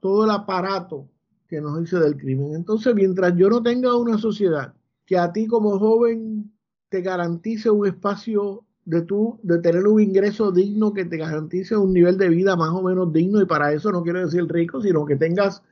[0.00, 1.06] todo el aparato
[1.52, 2.54] que nos dice del crimen.
[2.54, 4.72] Entonces, mientras yo no tenga una sociedad
[5.04, 6.50] que a ti como joven
[6.88, 11.92] te garantice un espacio de tú, de tener un ingreso digno que te garantice un
[11.92, 15.04] nivel de vida más o menos digno, y para eso no quiero decir rico, sino
[15.04, 15.62] que tengas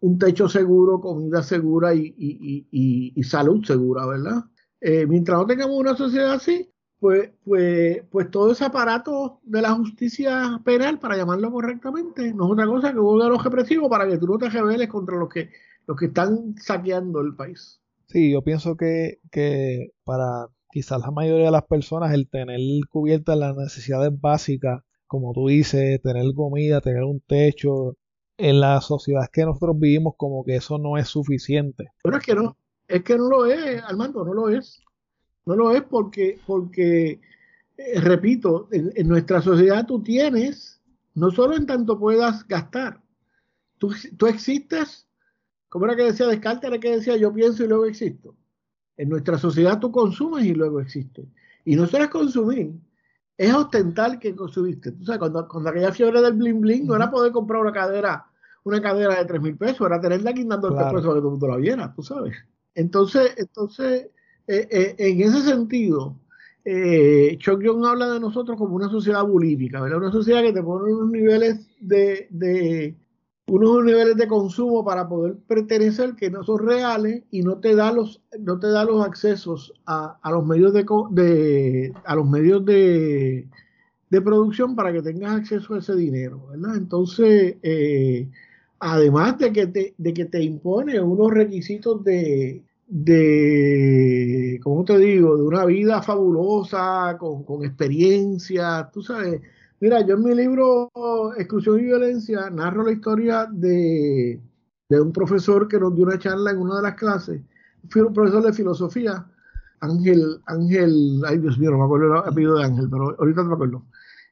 [0.00, 4.44] un techo seguro, comida segura y, salud segura, ¿verdad?
[4.82, 6.69] Eh, mientras no tengamos una sociedad así,
[7.00, 12.52] pues, pues, pues todo ese aparato de la justicia penal, para llamarlo correctamente, no es
[12.52, 15.50] otra cosa que un órgano represivo para que tú no te rebeles contra los que,
[15.86, 17.80] los que están saqueando el país.
[18.06, 23.36] Sí, yo pienso que, que para quizás la mayoría de las personas el tener cubiertas
[23.36, 27.96] las necesidades básicas, como tú dices, tener comida, tener un techo,
[28.40, 31.88] en la sociedad que nosotros vivimos como que eso no es suficiente.
[32.02, 32.56] Bueno, es que no,
[32.88, 34.80] es que no lo es, Armando, no lo es.
[35.50, 37.20] No lo es porque, porque
[37.76, 40.80] eh, repito, en, nuestra sociedad tú tienes,
[41.14, 43.00] no solo en tanto puedas gastar,
[43.78, 45.08] tú, tú existes,
[45.68, 48.36] como era que decía Descartes, era que decía yo pienso y luego existo.
[48.96, 51.26] En nuestra sociedad tú consumes y luego existes.
[51.64, 52.72] Y no solo es consumir,
[53.36, 54.92] es ostentar que consumiste.
[54.92, 58.26] Tú sabes, cuando, cuando aquella fiebre del bling bling no era poder comprar una cadera,
[58.62, 61.22] una cadera de tres mil pesos, era tenerla guindando el peso para que todo el
[61.22, 62.36] mundo la viera, tú sabes.
[62.74, 64.10] Entonces, entonces
[64.46, 66.16] eh, eh, en ese sentido,
[66.64, 67.38] eh,
[67.86, 69.98] habla de nosotros como una sociedad bulímica, ¿verdad?
[69.98, 72.94] Una sociedad que te pone unos niveles de,
[73.46, 77.92] unos niveles de consumo para poder pertenecer que no son reales y no te da
[77.92, 83.48] los no te da los accesos a, los medios de, a los medios de,
[84.10, 86.76] producción para que tengas acceso a ese dinero ¿verdad?
[86.76, 88.28] entonces eh,
[88.78, 95.36] además de que te, de que te impone unos requisitos de de ¿cómo te digo?
[95.36, 99.40] de una vida fabulosa con, con experiencia tú sabes
[99.80, 100.90] Mira, yo en mi libro
[101.38, 104.38] Exclusión y Violencia narro la historia de,
[104.90, 107.40] un profesor que nos dio una charla en una de las clases.
[107.88, 109.26] Fui un profesor de filosofía,
[109.80, 113.48] Ángel, Ángel, ay Dios mío, no me acuerdo el apellido de Ángel, pero ahorita no
[113.48, 113.82] me acuerdo.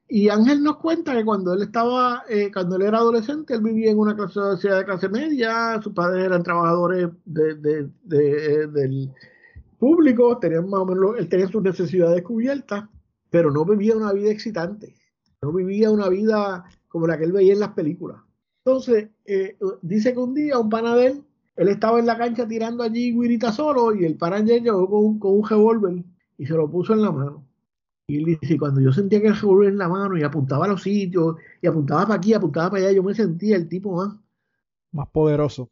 [0.08, 3.90] Y Ángel nos cuenta que cuando él estaba, eh, cuando él era adolescente, él vivía
[3.90, 7.54] en una clase de clase media, sus padres eran trabajadores de,
[8.06, 9.12] del
[9.78, 12.84] público, tenían más o menos, él tenía sus necesidades cubiertas,
[13.28, 14.94] pero no vivía una vida excitante
[15.42, 18.20] no vivía una vida como la que él veía en las películas.
[18.64, 21.24] Entonces, eh, dice que un día un panadero,
[21.56, 25.38] él estaba en la cancha tirando allí guirita solo y el panadero llegó con, con
[25.38, 26.04] un revólver
[26.36, 27.47] y se lo puso en la mano.
[28.10, 30.68] Y él dice, cuando yo sentía que el revólver en la mano y apuntaba a
[30.68, 34.16] los sitios y apuntaba para aquí, apuntaba para allá, yo me sentía el tipo más...
[34.92, 35.68] Más poderoso.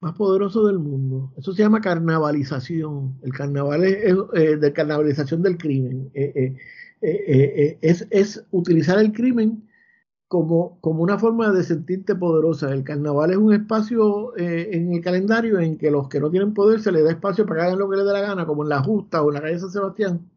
[0.00, 1.32] Más poderoso del mundo.
[1.38, 3.18] Eso se llama carnavalización.
[3.22, 6.10] El carnaval es, eh, de carnavalización del crimen.
[6.12, 6.54] Eh,
[7.00, 9.68] eh, eh, es, es, utilizar el crimen
[10.26, 12.72] como, como, una forma de sentirte poderosa.
[12.72, 16.54] El carnaval es un espacio eh, en el calendario en que los que no tienen
[16.54, 18.62] poder se les da espacio para que hagan lo que les dé la gana, como
[18.62, 20.30] en la Justa o en la calle San Sebastián,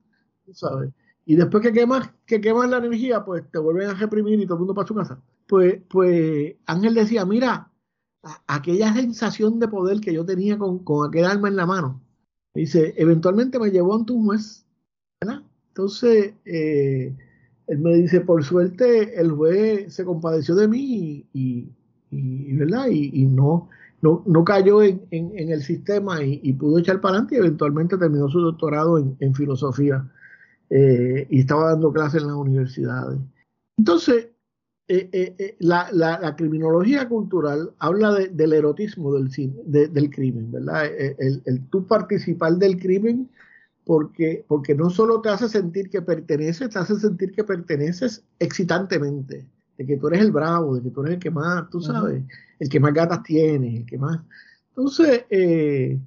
[0.53, 0.91] ¿sabes?
[1.31, 4.55] Y después que quemas, que quemas la energía, pues te vuelven a reprimir y todo
[4.55, 5.17] el mundo para su casa.
[5.47, 7.71] Pues, pues Ángel decía, mira,
[8.47, 12.01] aquella sensación de poder que yo tenía con, con aquel alma en la mano,
[12.53, 14.65] dice, eventualmente me llevó ante un juez.
[15.69, 17.15] Entonces, eh,
[17.67, 21.69] él me dice, por suerte, el juez se compadeció de mí y,
[22.57, 22.87] ¿verdad?
[22.89, 23.69] y, no,
[24.01, 28.97] no, cayó en, el sistema y, pudo echar para adelante y eventualmente terminó su doctorado
[28.97, 30.11] en, filosofía
[30.71, 33.19] eh, y estaba dando clases en las universidades.
[33.77, 34.29] Entonces,
[34.87, 39.29] eh, la, criminología cultural habla del erotismo del,
[39.93, 40.85] del crimen, ¿verdad?
[40.85, 43.29] El, el, tú participar del crimen
[43.85, 49.45] porque, porque no solo te hace sentir que perteneces, te hace sentir que perteneces excitantemente,
[49.77, 52.23] de que tú eres el bravo, de que tú eres el que más, tú sabes,
[52.59, 54.19] el que más gatas tiene, el que más.
[54.69, 55.99] Entonces, eh,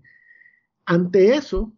[0.86, 1.72] ante eso,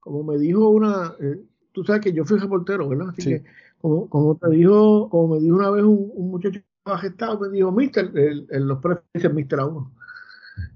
[0.00, 1.40] como me dijo una, eh,
[1.78, 3.10] tú sabes que yo fui reportero, ¿verdad?
[3.10, 3.44] Así que,
[3.80, 6.60] como, como te dijo, como me dijo una vez un, un muchacho
[7.00, 9.92] gestado, me dijo, mister, los precios mister a uno.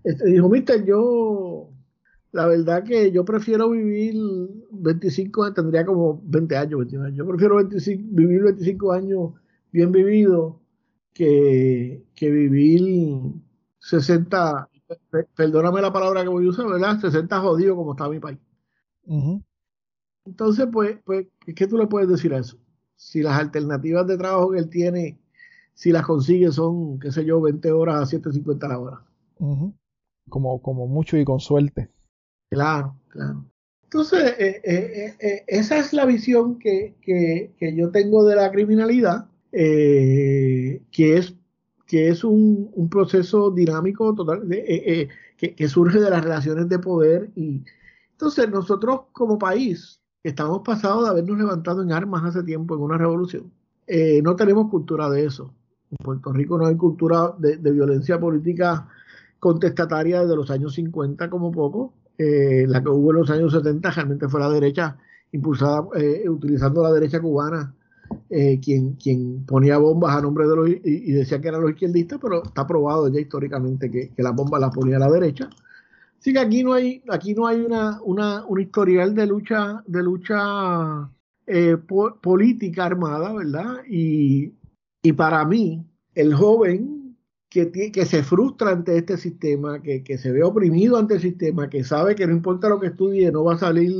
[0.04, 1.70] Este, dijo, mister, yo
[2.30, 4.14] la verdad que yo prefiero vivir
[4.70, 7.18] 25 tendría como 20 años, 21 años.
[7.18, 9.32] Yo prefiero 25, vivir 25 años
[9.72, 10.60] bien vivido
[11.12, 12.80] que, que vivir
[13.80, 14.68] 60,
[15.34, 17.00] perdóname la palabra que voy a usar, ¿verdad?
[17.00, 18.38] 60 jodido como está mi país.
[20.24, 22.56] Entonces, pues, pues, ¿qué tú le puedes decir a eso?
[22.96, 25.18] Si las alternativas de trabajo que él tiene,
[25.74, 29.04] si las consigue son, qué sé yo, 20 horas a 7.50 la hora.
[30.28, 31.90] como, como mucho y con suerte.
[32.50, 33.44] Claro, claro.
[33.84, 36.94] Entonces, eh, eh, eh, esa es la visión que,
[37.76, 41.34] yo tengo de la criminalidad, que es
[41.92, 45.08] que es un, proceso dinámico total eh,
[45.38, 47.30] eh, que, surge de las relaciones de poder.
[47.36, 47.62] Y
[48.12, 52.98] entonces nosotros como país estamos pasados de habernos levantado en armas hace tiempo en una
[52.98, 53.52] revolución.
[53.86, 55.52] Eh, no tenemos cultura de eso.
[55.90, 58.88] En Puerto Rico no hay cultura de, violencia política
[59.38, 61.94] contestataria desde los años 50 como poco.
[62.18, 64.96] la que hubo en los años 70 realmente fue la derecha
[65.32, 65.82] impulsada,
[66.28, 67.74] utilizando la derecha cubana
[68.30, 72.42] eh, quien, ponía bombas a nombre de los y, decía que eran los izquierdistas, pero
[72.42, 75.50] está probado ya históricamente que, que las bombas las ponía la derecha.
[76.22, 80.02] Así que aquí no hay, aquí no hay una, una, un historial de lucha, de
[80.04, 81.10] lucha
[81.46, 81.76] eh,
[82.22, 83.82] política armada, ¿verdad?
[83.90, 84.54] Y,
[85.02, 87.16] y, para mí, el joven
[87.50, 91.68] que, que se frustra ante este sistema, que, que se ve oprimido ante el sistema,
[91.68, 93.92] que sabe que no importa lo que estudie, no va a salir,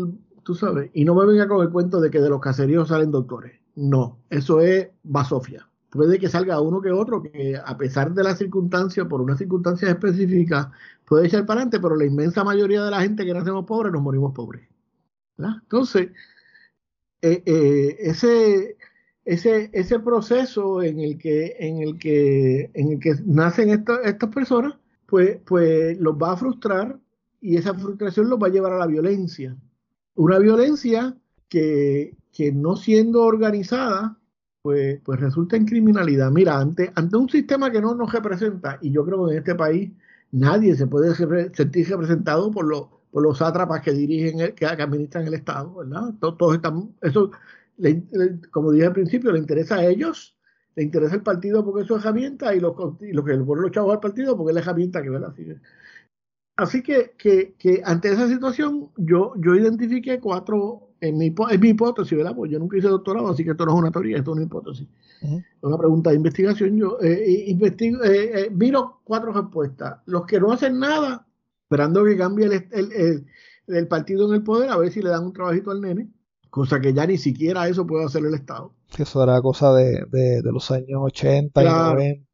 [0.45, 3.11] tú sabes, y no me venga con el cuento de que de los caseríos salen
[3.11, 5.68] doctores no, eso es basofia.
[5.93, 9.90] Puede que salga uno que otro que a pesar de las circunstancias, por unas circunstancias
[9.90, 10.68] específicas,
[11.05, 14.01] puede echar para adelante, pero la inmensa mayoría de la gente que nacemos pobres nos
[14.01, 14.66] morimos pobres.
[15.36, 16.12] Entonces,
[17.20, 18.78] eh, eh, ese,
[19.26, 24.78] ese, ese proceso en el que, en el que, en el que nacen estas personas,
[25.05, 26.99] pues, pues los va a frustrar
[27.38, 29.55] y esa frustración los va a llevar a la violencia.
[30.14, 31.18] Una violencia
[31.51, 34.18] que, que no siendo organizada,
[34.63, 36.31] pues, pues resulta en criminalidad.
[36.31, 39.55] Mira, ante, ante un sistema que no nos representa, y yo creo que en este
[39.55, 39.93] país
[40.31, 41.15] nadie se puede
[41.55, 46.15] sentir representado por, los por los sátrapas que dirigen, el, que, administran el Estado, ¿verdad?
[46.21, 47.31] Todos, están, eso,
[48.51, 50.37] como dije al principio, le interesa a ellos,
[50.77, 53.63] le interesa el partido porque es su herramienta y lo, y lo que le ponen
[53.63, 55.35] los chavos al partido porque es la herramienta que ve la
[56.57, 61.70] Así que, que, que, ante esa situación yo, yo identifiqué cuatro en mi, es mi
[61.70, 62.34] hipótesis, ¿verdad?
[62.34, 64.46] Pues yo nunca hice doctorado, así que esto no es una teoría, esto es una
[64.46, 64.86] hipótesis.
[65.20, 66.78] Es una pregunta de investigación.
[66.78, 69.98] Yo eh, investigo, eh, eh, miro cuatro respuestas.
[70.07, 71.26] Los que no hacen nada,
[71.64, 73.26] esperando que cambie el,
[73.66, 76.09] el, partido en el poder, a ver si le dan un trabajito al nene,
[76.50, 78.72] cosa que ya ni siquiera eso puede hacer el Estado.
[78.96, 82.26] Eso era cosa de, de, los años 80 y 90.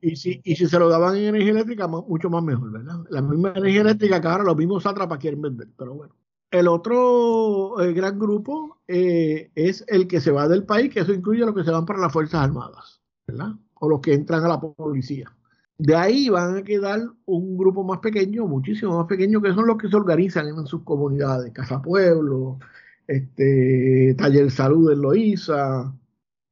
[0.00, 3.04] Y si, y si se lo daban en energía eléctrica, mucho más mejor, ¿verdad?
[3.08, 6.14] La misma energía eléctrica que ahora los mismos sátrapas quieren vender, pero bueno.
[6.56, 11.12] El otro eh, gran grupo eh, es el que se va del país, que eso
[11.12, 13.56] incluye los que se van para las Fuerzas Armadas, ¿verdad?
[13.74, 15.30] O los que entran a la policía.
[15.76, 19.76] De ahí van a quedar un grupo más pequeño, muchísimo más pequeño, que son los
[19.76, 22.58] que se organizan en sus comunidades, Casa Pueblo,
[23.06, 25.94] este, Taller Salud en Loíza,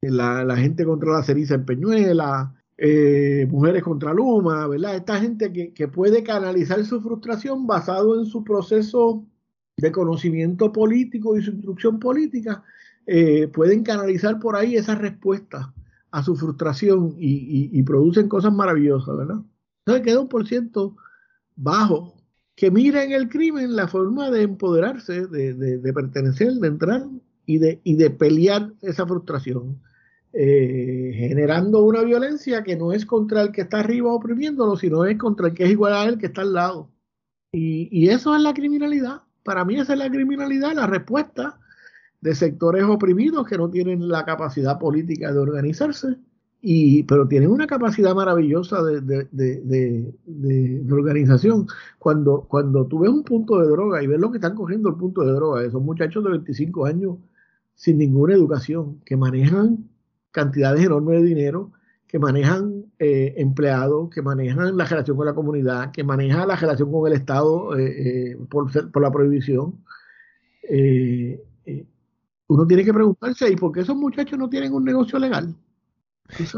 [0.01, 4.97] la, la gente contra la ceriza en Peñuela, eh, Mujeres contra Luma, ¿verdad?
[4.97, 9.25] Esta gente que puede canalizar su frustración basado en su proceso
[9.77, 12.63] de conocimiento político y su instrucción política,
[13.05, 15.67] eh, pueden canalizar por ahí esas respuestas
[16.11, 19.41] a su frustración y, producen cosas maravillosas, ¿verdad?
[19.85, 20.95] Entonces queda un por ciento
[21.55, 22.15] bajo
[22.55, 27.05] que mira en el crimen la forma de empoderarse, de, pertenecer, de entrar
[27.45, 29.81] y de, y de pelear esa frustración,
[30.31, 35.17] eh, generando una violencia que no es contra el que está arriba oprimiéndolo, sino es
[35.17, 36.91] contra el que es igual a él que está al lado.
[37.51, 39.24] y eso es la criminalidad.
[39.45, 41.59] Para mí esa es la criminalidad, la respuesta
[42.19, 46.17] de sectores oprimidos que no tienen la capacidad política de organizarse,
[46.61, 50.13] y, pero tienen una capacidad maravillosa de,
[50.91, 51.67] organización.
[51.99, 54.95] Cuando, cuando tú ves un punto de droga y ves lo que están cogiendo el
[54.95, 57.17] punto de droga, esos muchachos de 25 años
[57.75, 59.87] sin ninguna educación, que manejan
[60.31, 61.71] cantidades enormes de dinero,
[62.15, 66.89] que manejan eh, empleados, que manejan la relación con la comunidad, que manejan la relación
[66.89, 69.83] con el Estado eh, eh, por, por, la prohibición.
[72.47, 75.53] uno tiene que preguntarse, ¿y por qué esos muchachos no tienen un negocio legal?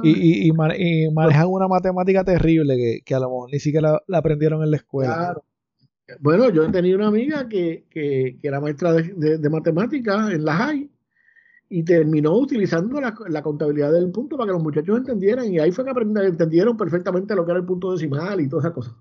[0.03, 4.70] Y, y, manejan una matemática terrible que, a lo mejor ni siquiera la, aprendieron en
[4.70, 5.41] la escuela.
[6.20, 10.45] Bueno, yo he tenido una amiga que, que, era maestra de, de, de matemáticas en
[10.45, 10.91] la JAI
[11.70, 15.84] y terminó utilizando la, contabilidad del punto para que los muchachos entendieran y ahí fue
[15.84, 18.95] que entendieron perfectamente lo que era el punto decimal y todas esas cosas.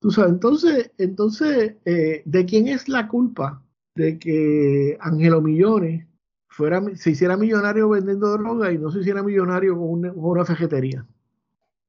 [0.00, 3.62] Tú sabes, entonces, entonces eh, ¿de quién es la culpa
[3.94, 6.06] de que Angelo Millones
[6.48, 11.06] fuera, se hiciera millonario vendiendo droga y no se hiciera millonario con una, con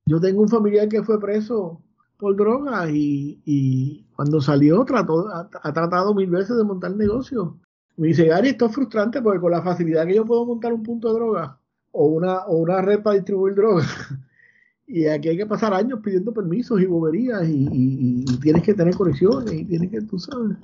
[0.05, 1.82] Yo tengo un familiar que fue preso
[2.17, 7.59] por droga y, cuando salió trató, ha, ha, tratado mil veces de montar negocio
[7.98, 10.84] me dice, Gary, esto es frustrante porque con la facilidad que yo puedo montar un
[10.84, 11.60] punto de droga
[11.91, 13.84] o una, o una red para distribuir droga,
[14.88, 19.52] y aquí hay que pasar años pidiendo permisos y boberías y, tienes que tener conexiones
[19.54, 20.58] y tienes que, tú sabes.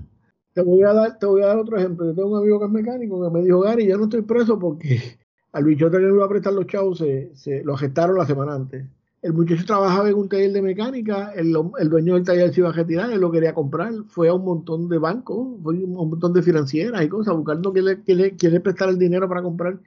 [0.53, 2.05] Te voy, a dar, te voy a dar otro ejemplo.
[2.05, 4.59] Yo tengo un amigo que es mecánico que me dijo, Gary, yo no estoy preso
[4.59, 5.17] porque
[5.51, 8.53] al bichote que le iba a prestar los chavos se, se lo gestaron la semana
[8.53, 8.85] antes.
[9.23, 12.73] El muchacho trabajaba en un taller de mecánica, el, dueño del taller se iba a
[12.73, 16.33] retirar, él lo quería comprar, fue a un montón de bancos, fue a un montón
[16.33, 19.79] de financieras y cosas, buscando quién le, quién prestar el dinero para comprar,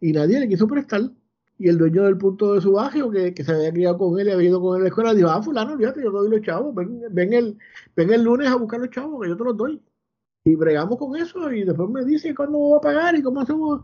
[0.00, 1.10] y nadie le quiso prestar.
[1.58, 2.76] Y el dueño del punto de su
[3.34, 5.28] que se había criado con él y había ido con él a la escuela, dijo,
[5.28, 7.58] ah, fulano, olvídate, yo te doy los chavos, ven, ven, el,
[7.96, 9.82] ven el lunes a buscar los chavos, que yo te los doy.
[10.44, 13.82] Y bregamos con eso, y después me dice cuándo voy a pagar y cómo hacemos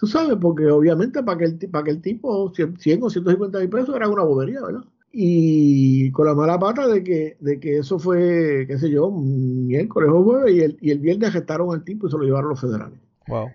[0.00, 3.68] Tú sabes, porque obviamente para que el, para que el tipo 100 o 150 mil
[3.68, 4.82] pesos era una bobería, ¿verdad?
[5.12, 10.08] Y con la mala pata de que, de que eso fue, qué sé yo, miércoles
[10.10, 12.60] o jueves, y el, y el viernes arrestaron al tipo y se lo llevaron los
[12.62, 12.98] federales.
[13.28, 13.48] Wow.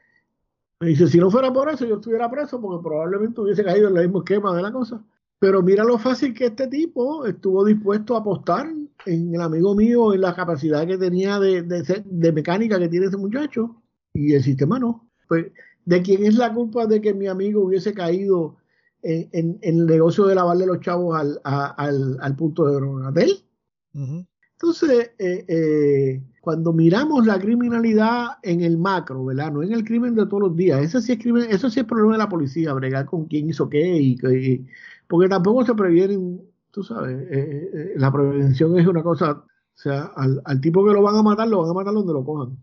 [0.81, 3.97] Me dice, si no fuera por eso, yo estuviera preso, porque probablemente hubiese caído en
[3.97, 5.01] el mismo esquema de la cosa.
[5.39, 8.71] Pero mira lo fácil que este tipo estuvo dispuesto a apostar
[9.07, 13.07] en el amigo mío, en la capacidad que tenía de, de, de mecánica que tiene
[13.07, 13.81] ese muchacho,
[14.13, 15.09] y el sistema no.
[15.27, 15.47] Pues
[15.85, 18.57] de quién es la culpa de que mi amigo hubiese caído
[19.05, 24.25] en, el negocio de lavarle los chavos al, punto de droga de él.
[24.53, 29.51] Entonces, eh, eh, cuando miramos la criminalidad en el macro, ¿verdad?
[29.51, 31.85] No en el crimen de todos los días, ese sí es crimen, eso sí es
[31.85, 34.65] problema de la policía, bregar con quién hizo qué, y,
[35.07, 40.41] porque tampoco se previenen, tú sabes, eh, la prevención es una cosa, o sea, al,
[40.45, 42.57] al tipo que lo van a matar, lo van a matar donde lo cojan.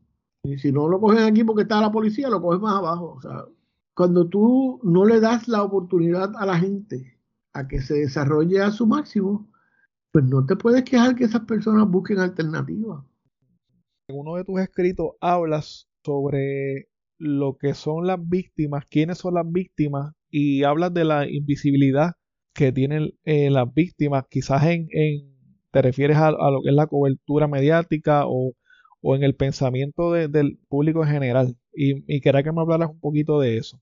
[0.44, 3.14] Y si no lo cogen aquí porque está la policía, lo cogen más abajo.
[3.16, 3.44] O sea,
[3.94, 7.18] cuando tú no le das la oportunidad a la gente
[7.52, 9.48] a que se desarrolle a su máximo,
[10.10, 13.04] pues no te puedes quejar que esas personas busquen alternativas.
[14.08, 16.88] En uno de tus escritos hablas sobre
[17.18, 22.14] lo que son las víctimas, quiénes son las víctimas y hablas de la invisibilidad
[22.52, 24.24] que tienen eh, las víctimas.
[24.28, 24.88] Quizás en,
[25.70, 28.54] te refieres a, a, lo que es la cobertura mediática o
[29.02, 31.56] o en el pensamiento del público en general.
[31.74, 33.80] Y, y quería que me hablaras un poquito de eso.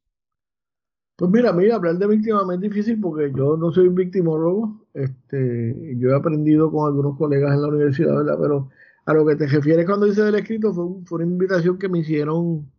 [1.17, 4.87] Pues mira, mira, hablar de víctimas es difícil porque yo no soy victimólogo.
[4.95, 8.39] Este, yo he aprendido con algunos colegas en la universidad, ¿verdad?
[8.41, 8.71] Pero
[9.05, 11.99] a lo que te refieres cuando dice del escrito fue, fue una invitación que me
[11.99, 12.71] hicieron,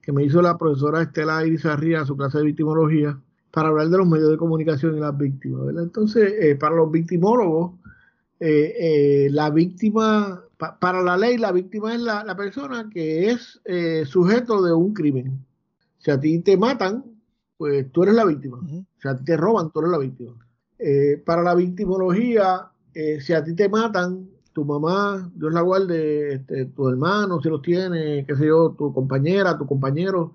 [0.00, 3.20] que me hizo la profesora Estela Irizarría a su clase de victimología
[3.50, 5.82] para hablar de los medios de comunicación y las víctimas, ¿verdad?
[5.82, 7.72] Entonces, eh, para los victimólogos,
[8.38, 14.04] eh, eh, la víctima para la ley, la víctima es la, persona que es eh,
[14.04, 15.46] sujeto de un crimen.
[15.98, 17.04] Si a ti te matan,
[17.56, 18.60] pues tú eres la víctima.
[19.00, 20.34] Si a ti te roban, tú eres la víctima.
[20.78, 26.34] Eh, para la victimología, eh, si a ti te matan, tu mamá, Dios la guarde,
[26.34, 30.34] este, tu hermano, si los tiene, qué sé yo, tu compañera, tu compañero,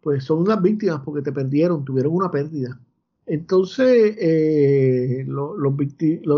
[0.00, 2.80] pues son las víctimas porque te perdieron, tuvieron una pérdida.
[3.26, 4.16] Entonces,
[5.28, 5.76] los, los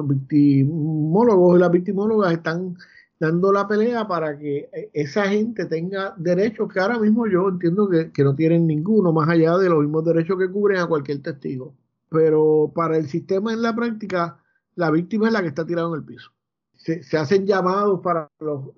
[0.08, 2.76] victimólogos y las victimólogas están
[3.22, 7.88] dando la pelea para que eh, esa gente tenga derechos que ahora mismo yo entiendo
[7.88, 11.72] que, no tienen ninguno, más allá de los mismos derechos que cubren a cualquier testigo.
[12.08, 14.38] Pero para el sistema en la práctica,
[14.74, 16.32] la víctima es la que está tirada en el piso.
[16.74, 18.74] Se, hacen llamados para los,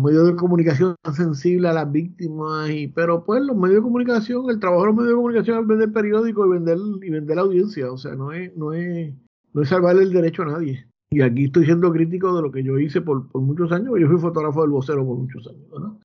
[0.00, 4.60] medios de comunicación sensibles a las víctimas, y, pero pues los medios de comunicación, el
[4.60, 7.98] trabajo de los medios de comunicación es vender periódicos y vender, y vender audiencia, o
[7.98, 9.12] sea, no es, no es,
[9.52, 10.87] no es salvarle el derecho a nadie.
[11.10, 14.18] Y aquí estoy siendo crítico de lo que yo hice por, muchos años, yo fui
[14.18, 15.96] fotógrafo del vocero por muchos años.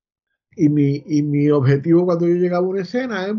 [0.56, 3.34] Y, mi, y mi objetivo cuando yo llegaba a una escena es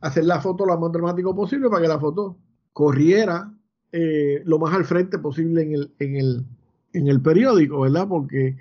[0.00, 2.38] hacer la foto lo más dramático posible para que la foto
[2.72, 3.52] corriera
[3.92, 6.44] eh, lo más al frente posible en el, en, el,
[6.92, 8.06] en el periódico, ¿verdad?
[8.06, 8.56] Porque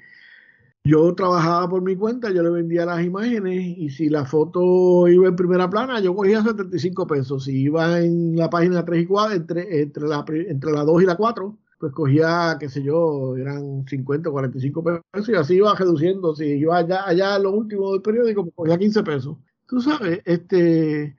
[0.83, 5.27] yo trabajaba por mi cuenta, yo le vendía las imágenes y si la foto iba
[5.27, 7.43] en primera plana, yo cogía 75 pesos.
[7.43, 11.05] Si iba en la página 3 y 4, entre, entre, la, entre la 2 y
[11.05, 15.73] la 4, pues cogía, qué sé yo, eran 50 o 45 pesos y así iba
[15.75, 16.35] reduciendo.
[16.35, 19.37] Si iba allá, allá en lo último del periódico, pues cogía 15 pesos.
[19.65, 21.15] Tú sabes, este,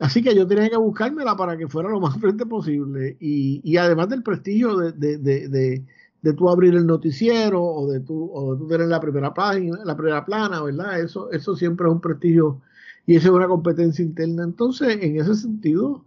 [0.00, 3.16] así que yo tenía que buscármela para que fuera lo más frente posible.
[3.20, 5.84] Y, y además del prestigio de, de, de,
[6.22, 9.78] de, tú abrir el noticiero o de tú, o de tú tener la primera página,
[9.84, 11.00] la primera plana, ¿verdad?
[11.00, 12.60] Eso, eso siempre es un prestigio
[13.06, 14.42] y esa es una competencia interna.
[14.44, 16.04] Entonces, en ese sentido,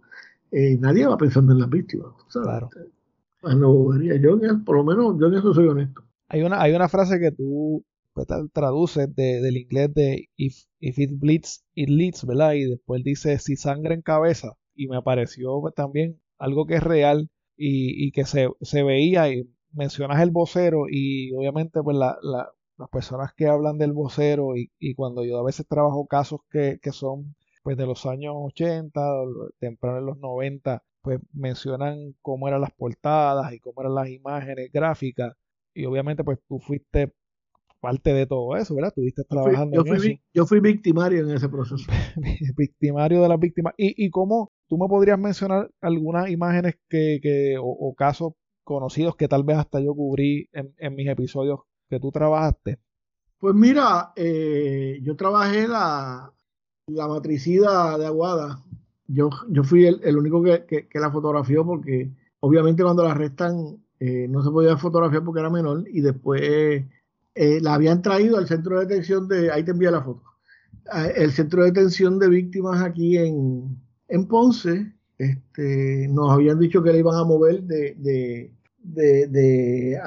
[0.50, 2.12] eh, nadie va pensando en las víctimas.
[2.30, 2.68] Claro.
[4.22, 6.02] Yo, por lo menos, yo en eso soy honesto.
[6.28, 11.64] Hay una, hay una frase que tú pues, traduces del inglés de if, it bleeds,
[11.74, 12.52] it leads, ¿verdad?
[12.54, 14.56] Y después dice si sangre en cabeza.
[14.74, 20.20] Y me pareció pues, también algo que es real y, que se, veía y mencionas
[20.20, 25.24] el vocero y obviamente pues la, las personas que hablan del vocero y, y, cuando
[25.24, 29.00] yo a veces trabajo casos que, que son pues de los años 80,
[29.58, 34.72] temprano en los 90, pues mencionan cómo eran las portadas y cómo eran las imágenes
[34.72, 35.34] gráficas
[35.74, 37.12] y obviamente pues tú fuiste
[37.78, 38.88] parte de todo eso, ¿verdad?
[38.88, 40.22] Estuviste trabajando yo fui, en eso.
[40.32, 41.84] Yo fui victimario en ese proceso.
[42.56, 43.74] victimario de las víctimas.
[43.76, 48.32] ¿Y, y cómo, ¿Tú me podrías mencionar algunas imágenes que, o, casos
[48.64, 52.78] conocidos que tal vez hasta yo cubrí en, mis episodios que tú trabajaste?
[53.38, 56.32] Pues mira, eh, yo trabajé la,
[56.86, 58.62] la matricida de Aguada.
[59.06, 64.42] Yo, yo fui el, único que, la fotografió porque obviamente cuando la arrestan eh, no
[64.42, 66.40] se podía fotografiar porque era menor y después
[67.34, 70.22] eh, la habían traído al centro de detención de, ahí te envía la foto,
[71.16, 73.78] el centro de detención de víctimas aquí en,
[74.08, 78.50] en Ponce, este, nos habían dicho que le iban a mover de, de,
[79.28, 80.00] de,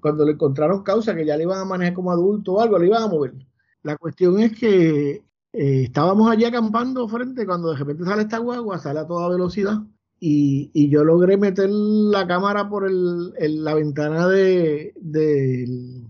[0.00, 2.86] cuando, le encontraron causa, que ya le iban a manejar como adulto o algo, le
[2.86, 3.34] iban a mover.
[3.82, 5.22] La cuestión es que
[5.54, 9.82] eh, estábamos allí acampando frente cuando de repente sale esta guagua, sale a toda velocidad
[10.18, 13.32] y, y yo logré meter la cámara por el,
[13.62, 16.08] la ventana de, del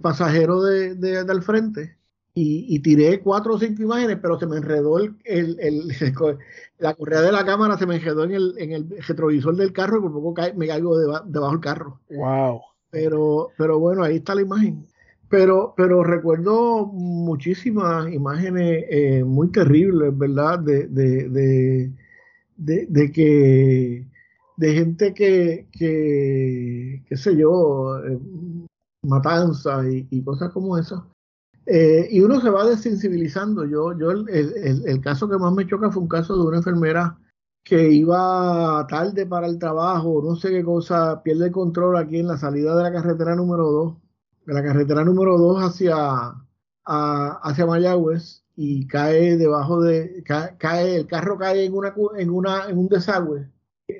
[0.00, 1.96] pasajero de, del frente
[2.34, 5.88] y, tiré cuatro o cinco imágenes, pero se me enredó el, el,
[6.78, 9.98] la correa de la cámara, se me enredó en el, en el retrovisor del carro
[9.98, 12.00] y por poco me caigo debajo del carro.
[12.10, 12.60] Wow.
[12.90, 14.86] Pero, pero bueno, ahí está la imagen.
[15.28, 20.58] Pero, pero recuerdo muchísimas imágenes eh, muy terribles, ¿verdad?
[20.60, 21.92] De, de,
[22.56, 24.06] de, que
[24.56, 28.18] de gente que, que qué sé yo, eh,
[29.02, 31.02] matanzas y, y, cosas como esas.
[31.66, 33.66] Eh, y uno se va desensibilizando.
[33.66, 37.18] Yo, yo el, el, caso que más me choca fue un caso de una enfermera
[37.62, 42.28] que iba tarde para el trabajo, no sé qué cosa, pierde el control aquí en
[42.28, 43.96] la salida de la carretera número 2,
[44.48, 46.34] de la carretera número 2 hacia,
[46.86, 52.78] hacia Mayagüez y cae debajo de, cae, el carro cae en una, en una, en
[52.78, 53.46] un desagüe,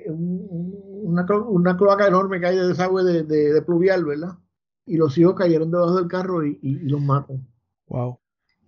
[0.07, 4.39] una, una cloaca enorme que hay de desagüe de, de, pluvial, ¿verdad?
[4.87, 7.47] Y los hijos cayeron debajo del carro y, y los matan.
[7.87, 8.17] Wow.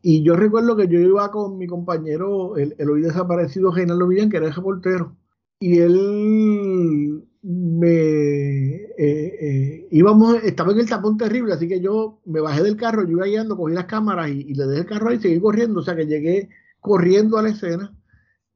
[0.03, 4.37] Y yo recuerdo que yo iba con mi compañero, el, hoy desaparecido Reinaldo Millán, que
[4.37, 5.15] era el reportero,
[5.59, 12.39] y él me eh, eh, íbamos, estaba en el tapón terrible, así que yo me
[12.39, 15.17] bajé del carro, yo iba guiando, cogí las cámaras y, le dejé el carro ahí
[15.17, 17.93] y seguí corriendo, o sea que llegué corriendo a la escena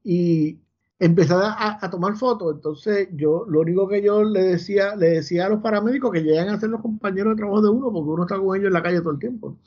[0.04, 0.60] y
[0.98, 2.54] empecé a, tomar fotos.
[2.54, 6.48] Entonces, yo lo único que yo le decía, le decía a los paramédicos que llegan
[6.48, 8.82] a ser los compañeros de trabajo de uno, porque uno está con ellos en la
[8.82, 9.58] calle todo el tiempo.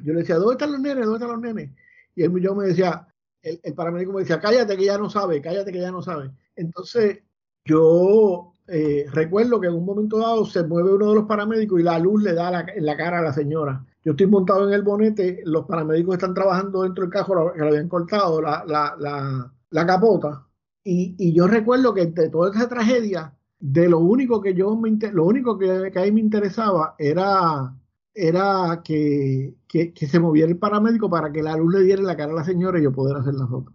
[0.00, 1.04] Yo le decía, ¿dónde están los nenes?
[1.04, 1.70] ¿Dónde están los nenes?
[2.14, 3.06] Y él yo me decía,
[3.42, 6.30] el, paramédico me decía, cállate que ya no sabe, cállate que ya no sabe.
[6.56, 7.20] Entonces,
[7.64, 11.82] yo eh, recuerdo que en un momento dado se mueve uno de los paramédicos y
[11.82, 13.84] la luz le da en la cara a la señora.
[14.04, 17.68] Yo estoy montado en el bonete, los paramédicos están trabajando dentro del carro, que le
[17.68, 20.46] habían cortado la, la, capota.
[20.84, 25.24] Y, yo recuerdo que de toda esa tragedia, de lo único que yo me, lo
[25.26, 27.74] único que ahí me interesaba era
[28.18, 29.54] era que,
[29.94, 32.44] se moviera el paramédico para que la luz le diera en la cara a la
[32.44, 33.72] señora y yo poder hacer la foto.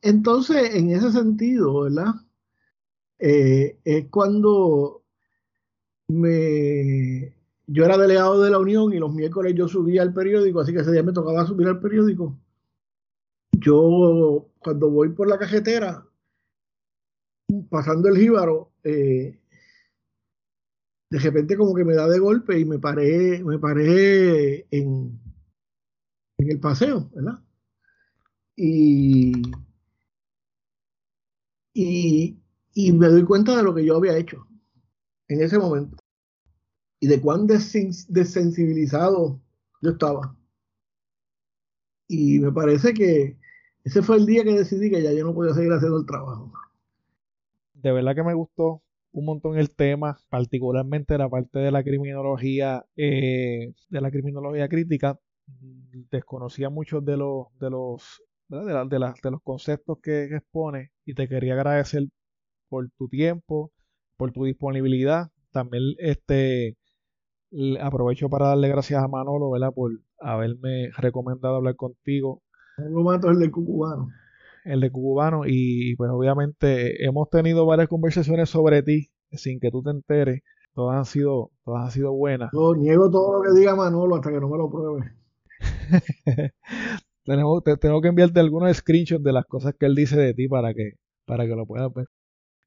[0.00, 2.14] Entonces, en ese sentido, ¿verdad?
[3.18, 5.02] Eh, es cuando
[6.08, 7.34] me,
[7.66, 10.80] yo era delegado de la Unión y los miércoles yo subía al periódico, así que
[10.80, 12.38] ese día me tocaba subir al periódico.
[13.52, 16.06] Yo, cuando voy por la cajetera,
[17.70, 19.40] pasando el jíbaro, eh,
[21.10, 25.18] de repente como que me da de golpe y me paré, me paré en,
[26.38, 27.42] en el paseo, ¿verdad?
[28.56, 29.32] Y,
[31.74, 32.38] y,
[32.80, 34.46] y, me doy cuenta de lo que yo había hecho
[35.26, 35.96] en ese momento
[37.00, 39.40] y de cuán desensibilizado
[39.82, 40.36] yo estaba.
[42.06, 43.36] Y me parece que
[43.82, 46.52] ese fue el día que decidí que ya yo no podía seguir haciendo el trabajo.
[47.74, 52.86] De verdad que me gustó un montón el tema, particularmente la parte de la criminología,
[52.94, 55.18] eh, de la criminología crítica.
[56.12, 61.54] Desconocía muchos de los, de los, de, de, los conceptos que, expone y te quería
[61.54, 62.04] agradecer
[62.68, 63.72] por tu tiempo,
[64.16, 65.28] por tu disponibilidad.
[65.52, 66.76] También este
[67.80, 69.72] aprovecho para darle gracias a Manolo, ¿verdad?
[69.74, 72.42] Por haberme recomendado hablar contigo.
[72.76, 74.08] Lo mato el de Cucubano
[74.68, 79.82] el de Cubano, y pues obviamente hemos tenido varias conversaciones sobre ti sin que tú
[79.82, 80.42] te enteres.
[80.74, 82.50] Todas han sido, todas han sido buenas.
[82.52, 85.12] Yo niego todo lo que diga Manolo hasta que no me lo pruebe.
[87.24, 90.72] Tenemos, tengo que enviarte algunos screenshots de las cosas que él dice de ti para
[90.72, 90.92] que,
[91.26, 92.06] para que lo puedas ver.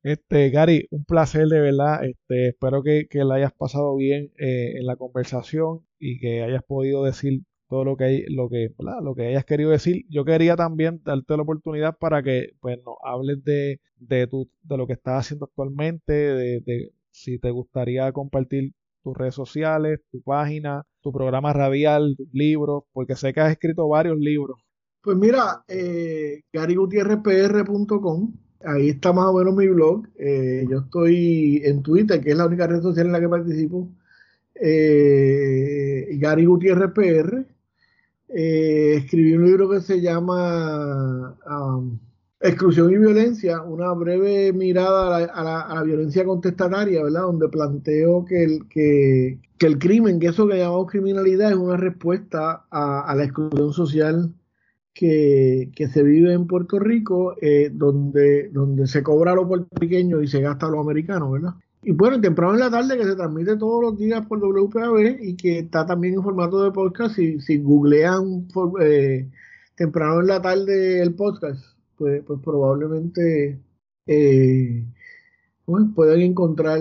[0.04, 2.04] Este, Gary, un placer de verdad.
[2.04, 6.64] Este, espero que, que la hayas pasado bien eh, en la conversación y que hayas
[6.64, 10.06] podido decir todo lo que, lo que, lo que hayas querido decir.
[10.10, 14.78] Yo quería también darte la oportunidad para que pues, nos hables de, de, tu, de
[14.78, 18.74] lo que estás haciendo actualmente, de, si te gustaría compartir
[19.04, 23.88] tus redes sociales, tu página, tu programa radial, tus libros, porque sé que has escrito
[23.88, 24.60] varios libros.
[25.02, 26.42] Pues mira, eh,
[28.66, 30.08] ahí está más o menos mi blog.
[30.18, 33.90] Eh, yo estoy en Twitter, que es la única red social en la que participo.
[34.56, 37.46] Eh, Gary Gutiérrez PR.
[38.34, 42.00] Eh, escribí un libro que se llama um,
[42.40, 47.22] Exclusión y Violencia, una breve mirada a la, violencia contestataria, ¿verdad?
[47.22, 52.66] Donde planteo que el, que, el crimen, que eso que llamamos criminalidad, es una respuesta
[52.72, 54.34] a, la exclusión social
[54.94, 60.42] que, se vive en Puerto Rico, eh, donde, donde se cobra lo puertorriqueño y se
[60.42, 61.54] gasta lo americano, ¿verdad?
[61.84, 65.36] Y bueno, temprano en la tarde que se transmite todos los días por WPAB y
[65.36, 67.16] que está también en formato de podcast.
[67.16, 68.48] Si, si googlean
[68.82, 69.28] eh,
[69.76, 71.64] temprano en la tarde el podcast,
[71.98, 73.60] pues, pues probablemente
[74.06, 74.86] eh,
[75.96, 76.80] pueden encontrar.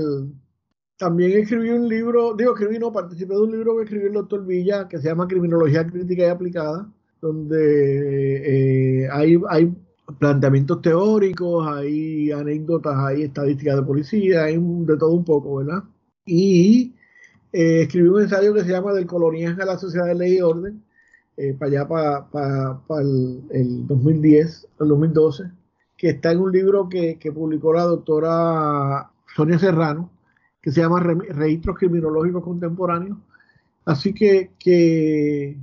[0.99, 4.45] También escribí un libro, digo escribí, no, participé de un libro que escribió el doctor
[4.45, 9.75] Villa que se llama Criminología Crítica y Aplicada, donde eh, hay, hay
[10.19, 15.85] planteamientos teóricos, hay anécdotas, hay estadísticas de policía, hay de todo un poco, ¿verdad?
[16.25, 16.95] Y
[17.53, 20.41] eh, escribí un ensayo que se llama Del coloniaje a la sociedad de ley y
[20.41, 20.83] orden,
[21.37, 22.81] eh, para allá, para,
[23.51, 25.45] el, 2010, el 2012,
[25.97, 30.11] que está en un libro que, publicó la doctora Sonia Serrano,
[30.61, 33.19] que se llama Registros Criminológicos Contemporáneos.
[33.85, 35.57] Así que, que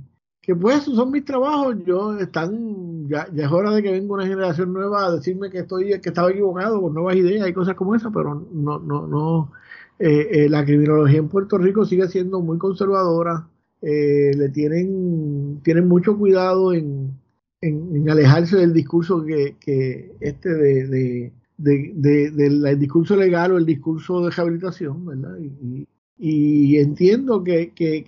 [0.48, 4.72] que pues son mis trabajos, yo están, ya, es hora de que venga una generación
[4.72, 8.10] nueva a decirme que estoy, que estaba equivocado con nuevas ideas y cosas como esa,
[8.10, 9.52] pero no, no, no,
[9.98, 13.46] eh, eh, la criminología en Puerto Rico sigue siendo muy conservadora,
[13.82, 17.12] eh, le tienen, tienen mucho cuidado en,
[17.60, 23.66] en, alejarse del discurso que, que este de, de, de, del discurso legal o el
[23.66, 25.36] discurso de rehabilitación, ¿verdad?
[25.40, 25.88] y, y
[26.20, 28.04] entiendo que, que,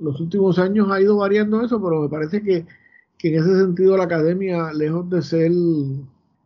[0.00, 2.66] los últimos años ha ido variando eso, pero me parece que,
[3.18, 5.52] que, en ese sentido la academia, lejos de ser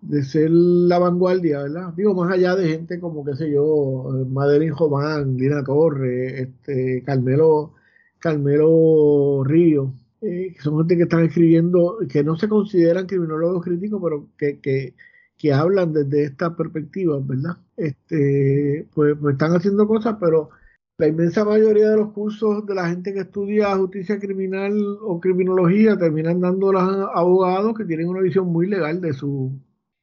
[0.08, 1.94] de ser la vanguardia, ¿verdad?
[1.96, 7.72] Digo, más allá de gente como, qué sé yo, Madeline Jomán, Lina Torres, este, Carmelo,
[8.18, 14.00] Carmelo Río, eh, que son gente que están escribiendo, que no se consideran criminólogos críticos,
[14.02, 14.94] pero que, que,
[15.38, 17.56] que hablan desde esta perspectiva, ¿verdad?
[17.76, 20.50] Este, pues, pues están haciendo cosas, pero
[20.96, 24.72] la inmensa mayoría de los cursos de la gente que estudia justicia criminal
[25.02, 29.52] o criminología terminan dando a abogados que tienen una visión muy legal de su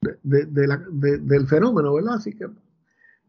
[0.01, 2.15] de, del fenómeno, ¿verdad?
[2.15, 2.47] Así que,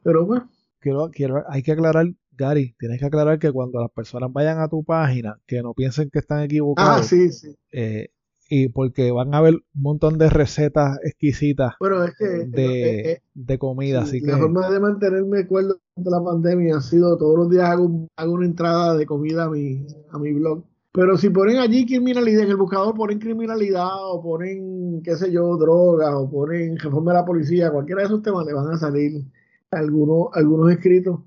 [0.03, 0.51] pero bueno.
[0.81, 4.69] Quiero, quiero, hay que aclarar, Gary, tienes que aclarar que cuando las personas vayan a
[4.69, 7.01] tu página, que no piensen que están equivocados.
[7.01, 7.55] Ah, sí, sí.
[7.71, 8.09] Eh,
[8.49, 13.13] y porque van a ver un montón de recetas exquisitas bueno, es que, de, eh,
[13.13, 14.03] eh, de comida.
[14.03, 18.09] así la forma de mantenerme cuerdo de la pandemia ha sido todos los días hago,
[18.33, 20.65] una entrada de comida a mi, a mi blog.
[20.93, 25.57] Pero si ponen allí criminalidad, en el buscador ponen criminalidad o ponen, qué sé yo,
[25.57, 29.25] drogas o ponen reforma de la policía, cualquiera de esos temas le van a salir
[29.71, 31.21] algunos, algunos escritos.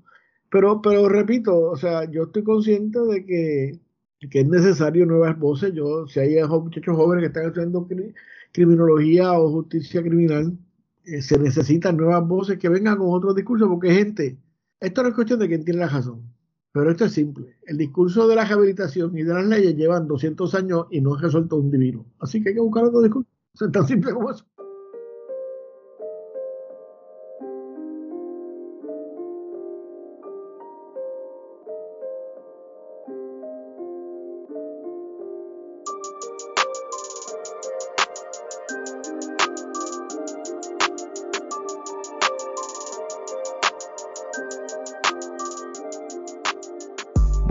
[0.50, 3.80] Pero, pero repito, o sea, yo estoy consciente de que
[4.30, 5.72] que es necesario nuevas voces.
[5.74, 7.86] Yo, si hay muchachos jóvenes que están estudiando
[8.52, 10.58] criminología o justicia criminal,
[11.04, 14.38] eh, se necesitan nuevas voces que vengan con otro discurso, porque gente,
[14.80, 16.22] esto no es cuestión de quién tiene la razón,
[16.72, 17.56] pero esto es simple.
[17.66, 21.20] El discurso de la rehabilitación y de las leyes llevan 200 años y no ha
[21.20, 22.06] resuelto un divino.
[22.20, 23.28] Así que hay que buscar otro discurso.
[23.58, 24.44] Es tan simple como eso.